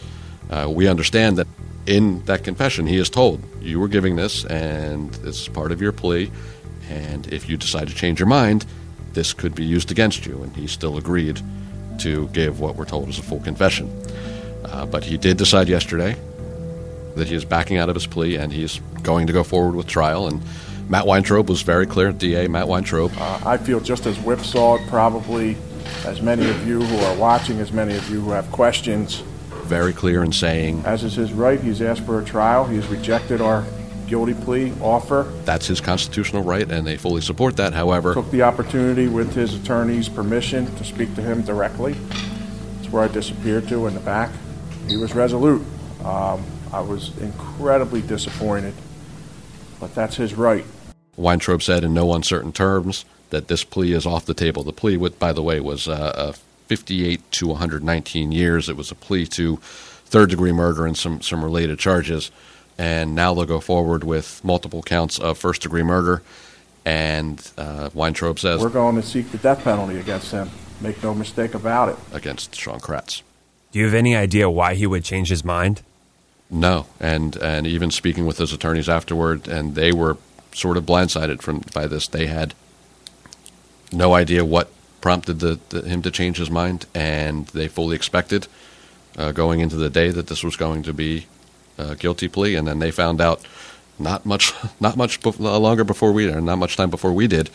uh, 0.51 0.69
we 0.71 0.89
understand 0.89 1.39
that 1.39 1.47
in 1.87 2.25
that 2.25 2.45
confession, 2.45 2.87
he 2.87 2.97
is 2.97 3.11
told, 3.11 3.43
You 3.61 3.81
were 3.81 3.89
giving 3.89 4.17
this, 4.17 4.45
and 4.47 5.13
this 5.15 5.43
is 5.43 5.49
part 5.49 5.73
of 5.73 5.83
your 5.83 5.93
plea. 5.93 6.31
And 6.89 7.27
if 7.33 7.49
you 7.49 7.57
decide 7.57 7.89
to 7.89 7.95
change 7.95 8.21
your 8.21 8.29
mind, 8.29 8.67
this 9.13 9.33
could 9.33 9.55
be 9.55 9.65
used 9.65 9.91
against 9.91 10.27
you. 10.27 10.43
And 10.43 10.55
he 10.55 10.67
still 10.67 10.97
agreed 10.97 11.41
to 12.01 12.29
give 12.29 12.61
what 12.61 12.77
we're 12.77 12.85
told 12.85 13.09
is 13.09 13.19
a 13.19 13.23
full 13.23 13.41
confession. 13.41 13.91
Uh, 14.65 14.87
but 14.87 15.05
he 15.05 15.17
did 15.17 15.37
decide 15.37 15.69
yesterday 15.69 16.17
that 17.17 17.29
he 17.29 17.35
is 17.35 17.45
backing 17.45 17.77
out 17.77 17.89
of 17.89 17.95
his 17.95 18.07
plea 18.07 18.37
and 18.37 18.53
he's 18.53 18.81
going 19.03 19.27
to 19.27 19.33
go 19.33 19.45
forward 19.45 19.75
with 19.75 19.87
trial. 19.87 20.27
And 20.27 20.43
Matt 20.89 21.07
Weintraub 21.07 21.49
was 21.49 21.63
very 21.63 21.87
clear, 21.87 22.13
DA 22.13 22.49
Matt 22.49 22.69
Weintraub. 22.69 23.13
Uh, 23.17 23.41
I 23.47 23.57
feel 23.57 23.81
just 23.81 24.07
as 24.07 24.17
whipsawed, 24.19 24.81
probably, 24.89 25.57
as 26.05 26.21
many 26.23 26.49
of 26.49 26.67
you 26.67 26.81
who 26.81 27.05
are 27.05 27.17
watching, 27.17 27.61
as 27.61 27.73
many 27.73 27.97
of 27.97 28.09
you 28.11 28.21
who 28.21 28.31
have 28.31 28.51
questions. 28.53 29.23
Very 29.65 29.93
clear 29.93 30.23
in 30.23 30.33
saying, 30.33 30.83
As 30.85 31.05
is 31.05 31.15
his 31.15 31.33
right, 31.33 31.61
he's 31.61 31.81
asked 31.81 32.05
for 32.05 32.21
a 32.21 32.25
trial. 32.25 32.67
He's 32.67 32.87
rejected 32.89 33.41
our 33.41 33.65
guilty 34.07 34.35
plea 34.35 34.73
offer. 34.81 35.33
That's 35.45 35.67
his 35.67 35.81
constitutional 35.81 36.43
right, 36.43 36.71
and 36.71 36.87
they 36.87 36.97
fully 36.97 37.21
support 37.23 37.57
that. 37.57 37.73
However, 37.73 38.15
took 38.15 38.31
the 38.31 38.43
opportunity 38.43 39.09
with 39.09 39.35
his 39.35 39.55
attorney's 39.55 40.09
permission 40.09 40.67
to 40.77 40.85
speak 40.85 41.15
to 41.15 41.23
him 41.23 41.43
directly. 41.43 41.95
That's 41.95 42.93
where 42.93 43.05
I 43.05 43.09
disappeared 43.09 43.69
to 43.69 43.87
in 43.87 43.95
the 43.95 44.01
back. 44.01 44.31
He 44.89 44.97
was 44.97 45.15
resolute. 45.15 45.65
Um, 46.05 46.45
I 46.73 46.81
was 46.81 47.17
incredibly 47.19 48.03
disappointed, 48.03 48.75
but 49.81 49.95
that's 49.95 50.17
his 50.17 50.35
right. 50.35 50.65
Weintraub 51.17 51.63
said 51.63 51.85
in 51.85 51.95
no 51.95 52.13
uncertain 52.13 52.53
terms 52.53 53.05
that 53.31 53.49
this 53.49 53.65
plea 53.65 53.93
is 53.93 54.07
off 54.07 54.27
the 54.27 54.35
table. 54.35 54.63
The 54.63 54.73
plea, 54.73 54.97
with, 54.97 55.19
by 55.19 55.33
the 55.33 55.43
way, 55.43 55.61
was 55.61 55.89
uh, 55.89 56.35
58 56.67 57.31
to 57.33 57.47
119 57.49 58.33
years. 58.33 58.69
It 58.69 58.77
was 58.77 58.91
a 58.91 58.95
plea 58.95 59.27
to 59.29 59.57
third 59.57 60.31
degree 60.31 60.53
murder 60.53 60.87
and 60.87 60.97
some, 60.97 61.21
some 61.21 61.45
related 61.45 61.79
charges. 61.79 62.31
And 62.79 63.15
now 63.15 63.35
they'll 63.35 63.45
go 63.45 63.61
forward 63.61 64.05
with 64.05 64.43
multiple 64.45 64.83
counts 64.83 65.19
of 65.19 65.39
first 65.39 65.63
degree 65.63 65.83
murder. 65.83 66.23
And 66.85 67.51
uh, 67.57 67.91
Weintraub 67.95 68.39
says 68.39 68.61
We're 68.61 68.69
going 68.69 68.97
to 68.97 69.03
seek 69.03 69.31
the 69.31 69.39
death 69.39 69.65
penalty 69.65 69.99
against 69.99 70.31
him. 70.31 70.51
Make 70.81 71.03
no 71.03 71.15
mistake 71.15 71.55
about 71.55 71.89
it. 71.89 71.97
Against 72.13 72.55
Sean 72.55 72.81
Kratz. 72.81 73.23
Do 73.73 73.79
you 73.79 73.87
have 73.87 73.95
any 73.95 74.15
idea 74.15 74.51
why 74.51 74.75
he 74.75 74.87
would 74.87 75.05
change 75.05 75.29
his 75.29 75.45
mind? 75.45 75.83
No, 76.51 76.87
and 77.01 77.37
and 77.37 77.67
even 77.67 77.91
speaking 77.91 78.27
with 78.27 78.39
his 78.39 78.53
attorneys 78.53 78.89
afterward, 78.89 79.49
and 79.49 79.75
they 79.75 79.93
were 79.93 80.17
sort 80.53 80.77
of 80.77 80.85
blindsided 80.85 81.43
from 81.43 81.63
by 81.73 81.87
this. 81.87 82.07
They 82.07 82.27
had 82.27 82.55
no 83.93 84.15
idea 84.15 84.45
what 84.45 84.71
prompted 85.01 85.41
the, 85.41 85.59
the, 85.69 85.83
him 85.83 86.03
to 86.03 86.11
change 86.11 86.39
his 86.39 86.51
mind, 86.51 86.87
and 86.95 87.47
they 87.49 87.69
fully 87.69 87.97
expected 87.97 88.47
uh, 89.17 89.33
going 89.33 89.61
into 89.61 89.77
the 89.77 89.91
day 89.91 90.11
that 90.11 90.27
this 90.27 90.43
was 90.43 90.57
going 90.57 90.83
to 90.83 90.93
be 90.93 91.27
a 91.79 91.95
guilty 91.95 92.29
plea, 92.29 92.55
and 92.55 92.67
then 92.67 92.79
they 92.79 92.91
found 92.91 93.21
out 93.21 93.45
not 93.99 94.27
much 94.27 94.53
not 94.81 94.97
much 94.97 95.25
longer 95.39 95.85
before 95.85 96.13
we 96.13 96.29
or 96.29 96.41
not 96.41 96.57
much 96.57 96.77
time 96.77 96.91
before 96.91 97.13
we 97.13 97.27
did 97.27 97.51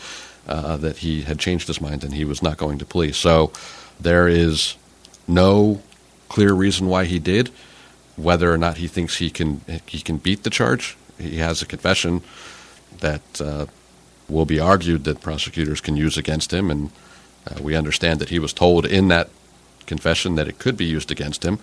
uh, 0.48 0.76
that 0.76 0.98
he 0.98 1.22
had 1.22 1.38
changed 1.38 1.66
his 1.66 1.80
mind 1.80 2.02
and 2.02 2.14
he 2.14 2.24
was 2.24 2.42
not 2.42 2.56
going 2.56 2.78
to 2.78 2.84
plea. 2.84 3.12
So 3.12 3.52
there 4.00 4.26
is 4.26 4.76
no 5.28 5.82
clear 6.28 6.52
reason 6.52 6.86
why 6.86 7.04
he 7.04 7.18
did 7.18 7.50
whether 8.16 8.52
or 8.52 8.58
not 8.58 8.76
he 8.76 8.86
thinks 8.88 9.16
he 9.16 9.30
can 9.30 9.60
he 9.86 10.00
can 10.00 10.16
beat 10.16 10.42
the 10.42 10.50
charge. 10.50 10.96
He 11.18 11.36
has 11.36 11.62
a 11.62 11.66
confession 11.66 12.22
that 13.00 13.40
uh, 13.40 13.66
will 14.30 14.46
be 14.46 14.60
argued 14.60 15.04
that 15.04 15.20
prosecutors 15.20 15.80
can 15.80 15.96
use 15.96 16.16
against 16.16 16.52
him, 16.52 16.70
and 16.70 16.90
uh, 17.46 17.62
we 17.62 17.74
understand 17.74 18.20
that 18.20 18.28
he 18.28 18.38
was 18.38 18.52
told 18.52 18.86
in 18.86 19.08
that 19.08 19.28
confession 19.86 20.36
that 20.36 20.48
it 20.48 20.58
could 20.58 20.76
be 20.76 20.84
used 20.84 21.10
against 21.10 21.44
him, 21.44 21.58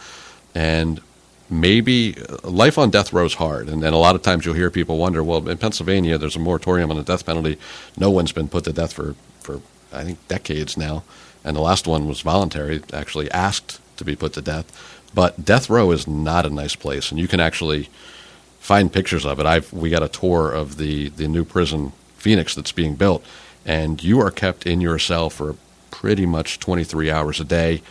and 0.53 1.01
maybe 1.49 2.15
uh, 2.17 2.49
life 2.49 2.77
on 2.77 2.89
death 2.89 3.13
row 3.13 3.25
is 3.25 3.35
hard. 3.35 3.69
And 3.69 3.81
then 3.81 3.93
a 3.93 3.97
lot 3.97 4.15
of 4.15 4.21
times 4.21 4.45
you'll 4.45 4.55
hear 4.55 4.69
people 4.69 4.97
wonder, 4.97 5.23
well, 5.23 5.47
in 5.47 5.57
Pennsylvania 5.57 6.17
there's 6.17 6.35
a 6.35 6.39
moratorium 6.39 6.91
on 6.91 6.97
the 6.97 7.03
death 7.03 7.25
penalty. 7.25 7.57
No 7.97 8.09
one's 8.11 8.31
been 8.31 8.49
put 8.49 8.63
to 8.65 8.73
death 8.73 8.93
for 8.93 9.15
for 9.39 9.61
I 9.93 10.03
think 10.03 10.27
decades 10.27 10.75
now, 10.75 11.03
and 11.43 11.55
the 11.55 11.61
last 11.61 11.87
one 11.87 12.07
was 12.07 12.21
voluntary, 12.21 12.83
actually 12.91 13.31
asked 13.31 13.79
to 13.97 14.03
be 14.03 14.15
put 14.15 14.33
to 14.33 14.41
death. 14.41 14.67
But 15.13 15.45
death 15.45 15.69
row 15.69 15.91
is 15.91 16.07
not 16.07 16.45
a 16.45 16.49
nice 16.49 16.75
place, 16.75 17.11
and 17.11 17.19
you 17.19 17.27
can 17.27 17.39
actually 17.39 17.89
find 18.59 18.91
pictures 18.91 19.25
of 19.25 19.39
it. 19.39 19.45
I've 19.45 19.71
we 19.71 19.89
got 19.89 20.03
a 20.03 20.09
tour 20.09 20.51
of 20.51 20.77
the 20.77 21.09
the 21.09 21.27
new 21.27 21.45
prison 21.45 21.93
Phoenix 22.17 22.55
that's 22.55 22.71
being 22.71 22.95
built, 22.95 23.23
and 23.65 24.03
you 24.03 24.19
are 24.19 24.31
kept 24.31 24.65
in 24.65 24.81
your 24.81 24.99
cell 24.99 25.29
for 25.29 25.55
pretty 25.91 26.25
much 26.25 26.59
23 26.59 27.09
hours 27.09 27.39
a 27.39 27.43
day. 27.43 27.81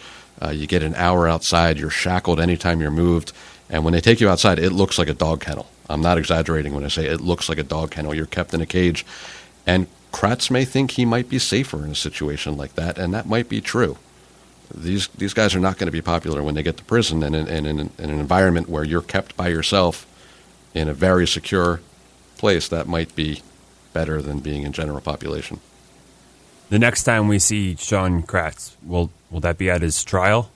Uh, 0.41 0.51
you 0.51 0.67
get 0.67 0.83
an 0.83 0.95
hour 0.95 1.27
outside. 1.27 1.79
You're 1.79 1.91
shackled 1.91 2.41
anytime 2.41 2.81
you're 2.81 2.91
moved, 2.91 3.33
and 3.71 3.85
when 3.85 3.93
they 3.93 4.01
take 4.01 4.21
you 4.21 4.29
outside, 4.29 4.59
it 4.59 4.73
looks 4.73 4.99
like 4.99 5.09
a 5.09 5.15
dog 5.15 5.41
kennel. 5.41 5.67
I'm 5.89 6.03
not 6.03 6.19
exaggerating 6.19 6.75
when 6.75 6.85
I 6.85 6.89
say 6.89 7.07
it 7.07 7.21
looks 7.21 7.49
like 7.49 7.59
a 7.59 7.63
dog 7.63 7.91
kennel. 7.91 8.15
You're 8.15 8.27
kept 8.27 8.53
in 8.53 8.61
a 8.61 8.67
cage, 8.67 9.07
and 9.67 9.87
Kratz 10.13 10.51
may 10.51 10.65
think 10.65 10.93
he 10.93 11.05
might 11.05 11.29
be 11.29 11.39
safer 11.39 11.85
in 11.85 11.91
a 11.91 11.97
situation 11.97 12.57
like 12.57 12.75
that, 12.75 12.99
and 12.99 13.15
that 13.15 13.27
might 13.27 13.49
be 13.49 13.61
true 13.61 13.99
these 14.75 15.09
these 15.09 15.35
guys 15.35 15.55
are 15.55 15.61
not 15.61 15.79
going 15.79 15.87
to 15.87 15.93
be 15.93 16.03
popular 16.03 16.43
when 16.43 16.55
they 16.55 16.63
get 16.63 16.77
to 16.77 16.85
prison 16.85 17.23
and 17.23 17.35
in, 17.35 17.47
in, 17.49 17.67
in, 17.67 17.79
in, 17.79 17.91
an 17.99 18.19
environment 18.19 18.69
where 18.69 18.85
you're 18.85 19.03
kept 19.03 19.37
by 19.37 19.49
yourself 19.49 20.07
in 20.75 20.89
a 20.89 20.95
very 20.95 21.27
secure 21.27 21.81
place 22.37 22.69
that 22.69 22.87
might 22.87 23.15
be 23.15 23.43
better 23.97 24.21
than 24.21 24.41
being 24.41 24.63
in 24.63 24.73
general 24.73 25.01
population. 25.01 25.57
The 26.69 26.79
next 26.79 27.05
time 27.05 27.29
we 27.29 27.39
see 27.39 27.77
Sean 27.77 28.23
Kratz, 28.23 28.63
will 28.83 29.09
will 29.31 29.41
that 29.41 29.57
be 29.57 29.71
at 29.71 29.81
his 29.81 30.05
trial? 30.05 30.51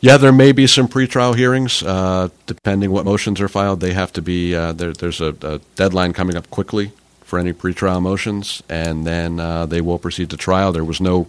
Yeah, 0.00 0.18
there 0.18 0.32
may 0.32 0.52
be 0.52 0.66
some 0.66 0.88
pretrial 0.88 1.34
hearings, 1.36 1.82
uh, 1.82 2.28
depending 2.46 2.90
what 2.90 3.04
motions 3.04 3.40
are 3.40 3.48
filed. 3.48 3.78
They 3.80 3.94
have 3.94 4.12
to 4.14 4.22
be 4.22 4.54
uh, 4.54 4.72
there, 4.72 4.92
there's 4.92 5.20
a, 5.20 5.30
a, 5.42 5.58
deadline 5.76 6.12
coming 6.12 6.36
up 6.36 6.50
quickly 6.50 6.90
for 7.24 7.38
any 7.38 7.52
pretrial 7.52 8.02
motions, 8.02 8.62
and 8.68 9.06
then 9.06 9.38
uh, 9.38 9.64
they 9.66 9.80
will 9.80 10.00
proceed 10.00 10.28
to 10.30 10.36
trial. 10.36 10.72
There 10.72 10.90
was 10.92 11.00
no 11.00 11.28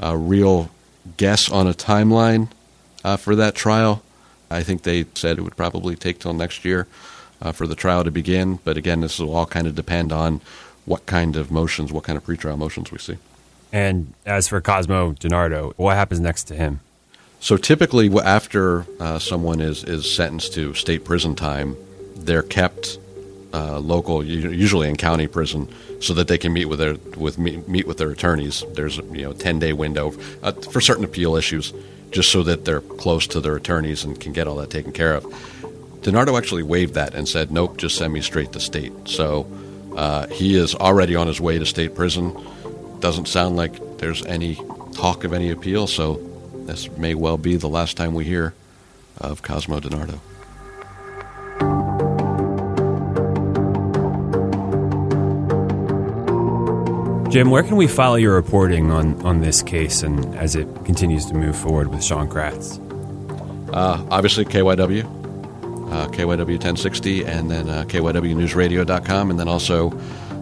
uh, 0.00 0.16
real 0.16 0.70
guess 1.16 1.50
on 1.50 1.66
a 1.66 1.74
timeline 1.74 2.48
uh, 3.02 3.16
for 3.16 3.34
that 3.34 3.54
trial. 3.54 4.02
I 4.50 4.62
think 4.62 4.82
they 4.82 5.06
said 5.14 5.38
it 5.38 5.42
would 5.42 5.56
probably 5.56 5.96
take 5.96 6.20
till 6.20 6.32
next 6.32 6.64
year 6.64 6.86
uh, 7.42 7.52
for 7.52 7.66
the 7.66 7.74
trial 7.74 8.04
to 8.04 8.10
begin. 8.10 8.58
But 8.64 8.76
again, 8.76 9.00
this 9.00 9.18
will 9.18 9.34
all 9.34 9.46
kind 9.46 9.66
of 9.66 9.74
depend 9.74 10.12
on 10.12 10.40
what 10.86 11.06
kind 11.06 11.36
of 11.36 11.50
motions, 11.50 11.92
what 11.92 12.04
kind 12.04 12.16
of 12.16 12.24
pretrial 12.24 12.58
motions 12.58 12.92
we 12.92 12.98
see. 12.98 13.16
And 13.72 14.14
as 14.24 14.46
for 14.46 14.60
Cosmo 14.60 15.12
DiNardo, 15.12 15.72
what 15.76 15.96
happens 15.96 16.20
next 16.20 16.44
to 16.44 16.54
him? 16.54 16.80
So 17.40 17.56
typically, 17.56 18.08
after 18.20 18.86
uh, 19.00 19.18
someone 19.18 19.60
is, 19.60 19.84
is 19.84 20.10
sentenced 20.10 20.54
to 20.54 20.74
state 20.74 21.04
prison 21.04 21.34
time, 21.34 21.76
they're 22.16 22.42
kept 22.42 22.98
uh, 23.52 23.78
local, 23.78 24.24
usually 24.24 24.88
in 24.88 24.96
county 24.96 25.26
prison, 25.26 25.68
so 26.00 26.14
that 26.14 26.28
they 26.28 26.38
can 26.38 26.52
meet 26.52 26.66
with 26.66 26.78
their 26.78 26.94
with 27.16 27.38
meet 27.38 27.68
meet 27.68 27.86
with 27.86 27.98
their 27.98 28.10
attorneys. 28.10 28.64
There's 28.74 28.96
you 28.96 29.22
know 29.22 29.30
a 29.32 29.34
ten 29.34 29.58
day 29.58 29.72
window 29.72 30.14
uh, 30.42 30.52
for 30.52 30.80
certain 30.80 31.04
appeal 31.04 31.36
issues, 31.36 31.72
just 32.10 32.32
so 32.32 32.42
that 32.44 32.64
they're 32.64 32.80
close 32.80 33.26
to 33.28 33.40
their 33.40 33.56
attorneys 33.56 34.04
and 34.04 34.18
can 34.18 34.32
get 34.32 34.48
all 34.48 34.56
that 34.56 34.70
taken 34.70 34.92
care 34.92 35.14
of. 35.14 35.24
DiNardo 36.02 36.36
actually 36.36 36.62
waived 36.62 36.94
that 36.94 37.14
and 37.14 37.28
said, 37.28 37.50
"Nope, 37.50 37.76
just 37.76 37.96
send 37.96 38.12
me 38.12 38.20
straight 38.22 38.52
to 38.52 38.60
state." 38.60 38.92
So 39.06 39.46
uh, 39.96 40.26
he 40.28 40.56
is 40.56 40.74
already 40.74 41.16
on 41.16 41.26
his 41.26 41.40
way 41.40 41.58
to 41.58 41.66
state 41.66 41.94
prison. 41.94 42.36
Doesn't 43.00 43.26
sound 43.26 43.56
like 43.56 43.98
there's 43.98 44.24
any 44.26 44.56
talk 44.92 45.24
of 45.24 45.32
any 45.32 45.50
appeal, 45.50 45.86
so 45.86 46.20
this 46.66 46.90
may 46.96 47.14
well 47.14 47.36
be 47.36 47.56
the 47.56 47.68
last 47.68 47.96
time 47.96 48.14
we 48.14 48.24
hear 48.24 48.54
of 49.18 49.42
Cosmo 49.42 49.80
DiNardo. 49.80 50.18
Jim, 57.30 57.50
where 57.50 57.64
can 57.64 57.74
we 57.76 57.88
follow 57.88 58.14
your 58.14 58.34
reporting 58.34 58.92
on, 58.92 59.20
on 59.22 59.40
this 59.40 59.60
case 59.60 60.04
and 60.04 60.36
as 60.36 60.54
it 60.54 60.68
continues 60.84 61.26
to 61.26 61.34
move 61.34 61.56
forward 61.56 61.88
with 61.88 62.04
Sean 62.04 62.28
Kratz? 62.28 62.78
Uh, 63.74 64.06
obviously, 64.08 64.44
KYW, 64.44 65.23
uh, 65.92 66.08
KYW 66.08 66.38
1060, 66.38 67.24
and 67.24 67.50
then 67.50 67.68
uh, 67.68 67.84
KYWNewsRadio.com, 67.84 69.30
and 69.30 69.38
then 69.38 69.48
also 69.48 69.90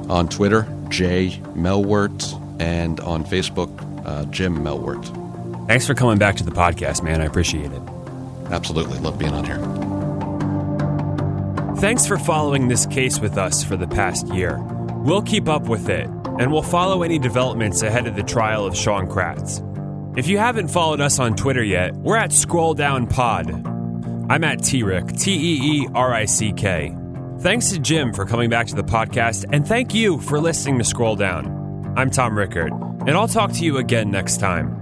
on 0.09 0.29
Twitter, 0.29 0.67
J 0.89 1.41
Melwert, 1.55 2.39
and 2.61 3.01
on 3.01 3.25
Facebook, 3.25 3.71
uh, 4.07 4.25
Jim 4.27 4.59
Melwert. 4.59 5.05
Thanks 5.67 5.87
for 5.87 5.95
coming 5.95 6.19
back 6.19 6.37
to 6.37 6.45
the 6.45 6.51
podcast, 6.51 7.03
man. 7.03 7.21
I 7.21 7.25
appreciate 7.25 7.73
it. 7.73 7.83
Absolutely. 8.51 8.99
Love 8.99 9.19
being 9.19 9.33
on 9.33 9.45
here. 9.45 9.59
Thanks 11.81 12.07
for 12.07 12.19
following 12.19 12.69
this 12.69 12.87
case 12.87 13.19
with 13.19 13.37
us 13.39 13.65
for 13.65 13.77
the 13.77 13.89
past 13.89 14.29
year. 14.29 14.59
We'll 14.99 15.23
keep 15.23 15.49
up 15.49 15.63
with 15.69 15.89
it, 15.89 16.07
and 16.39 16.53
we'll 16.53 16.63
follow 16.63 17.03
any 17.03 17.19
developments 17.19 17.83
ahead 17.83 18.07
of 18.07 18.15
the 18.15 18.23
trial 18.23 18.67
of 18.67 18.77
Sean 18.77 19.09
Kratz. 19.09 19.69
If 20.17 20.29
you 20.29 20.39
haven't 20.39 20.69
followed 20.69 21.01
us 21.01 21.19
on 21.19 21.35
Twitter 21.35 21.65
yet, 21.65 21.95
we're 21.95 22.19
at 22.19 22.33
Scroll 22.33 22.75
Down 22.75 23.07
Pod. 23.07 23.72
I'm 24.29 24.45
at 24.45 24.63
T 24.63 24.83
Rick, 24.83 25.09
T 25.17 25.33
E 25.33 25.83
E 25.83 25.89
R 25.95 26.13
I 26.13 26.25
C 26.25 26.53
K. 26.53 26.95
Thanks 27.41 27.71
to 27.71 27.79
Jim 27.79 28.13
for 28.13 28.25
coming 28.25 28.51
back 28.51 28.67
to 28.69 28.75
the 28.75 28.85
podcast, 28.85 29.45
and 29.53 29.67
thank 29.67 29.95
you 29.95 30.19
for 30.19 30.41
listening 30.41 30.79
to 30.79 30.85
Scroll 30.85 31.17
Down. 31.17 31.95
I'm 31.97 32.11
Tom 32.11 32.37
Rickert, 32.37 32.73
and 32.73 33.11
I'll 33.11 33.29
talk 33.29 33.53
to 33.53 33.65
you 33.65 33.79
again 33.79 34.11
next 34.11 34.39
time. 34.39 34.82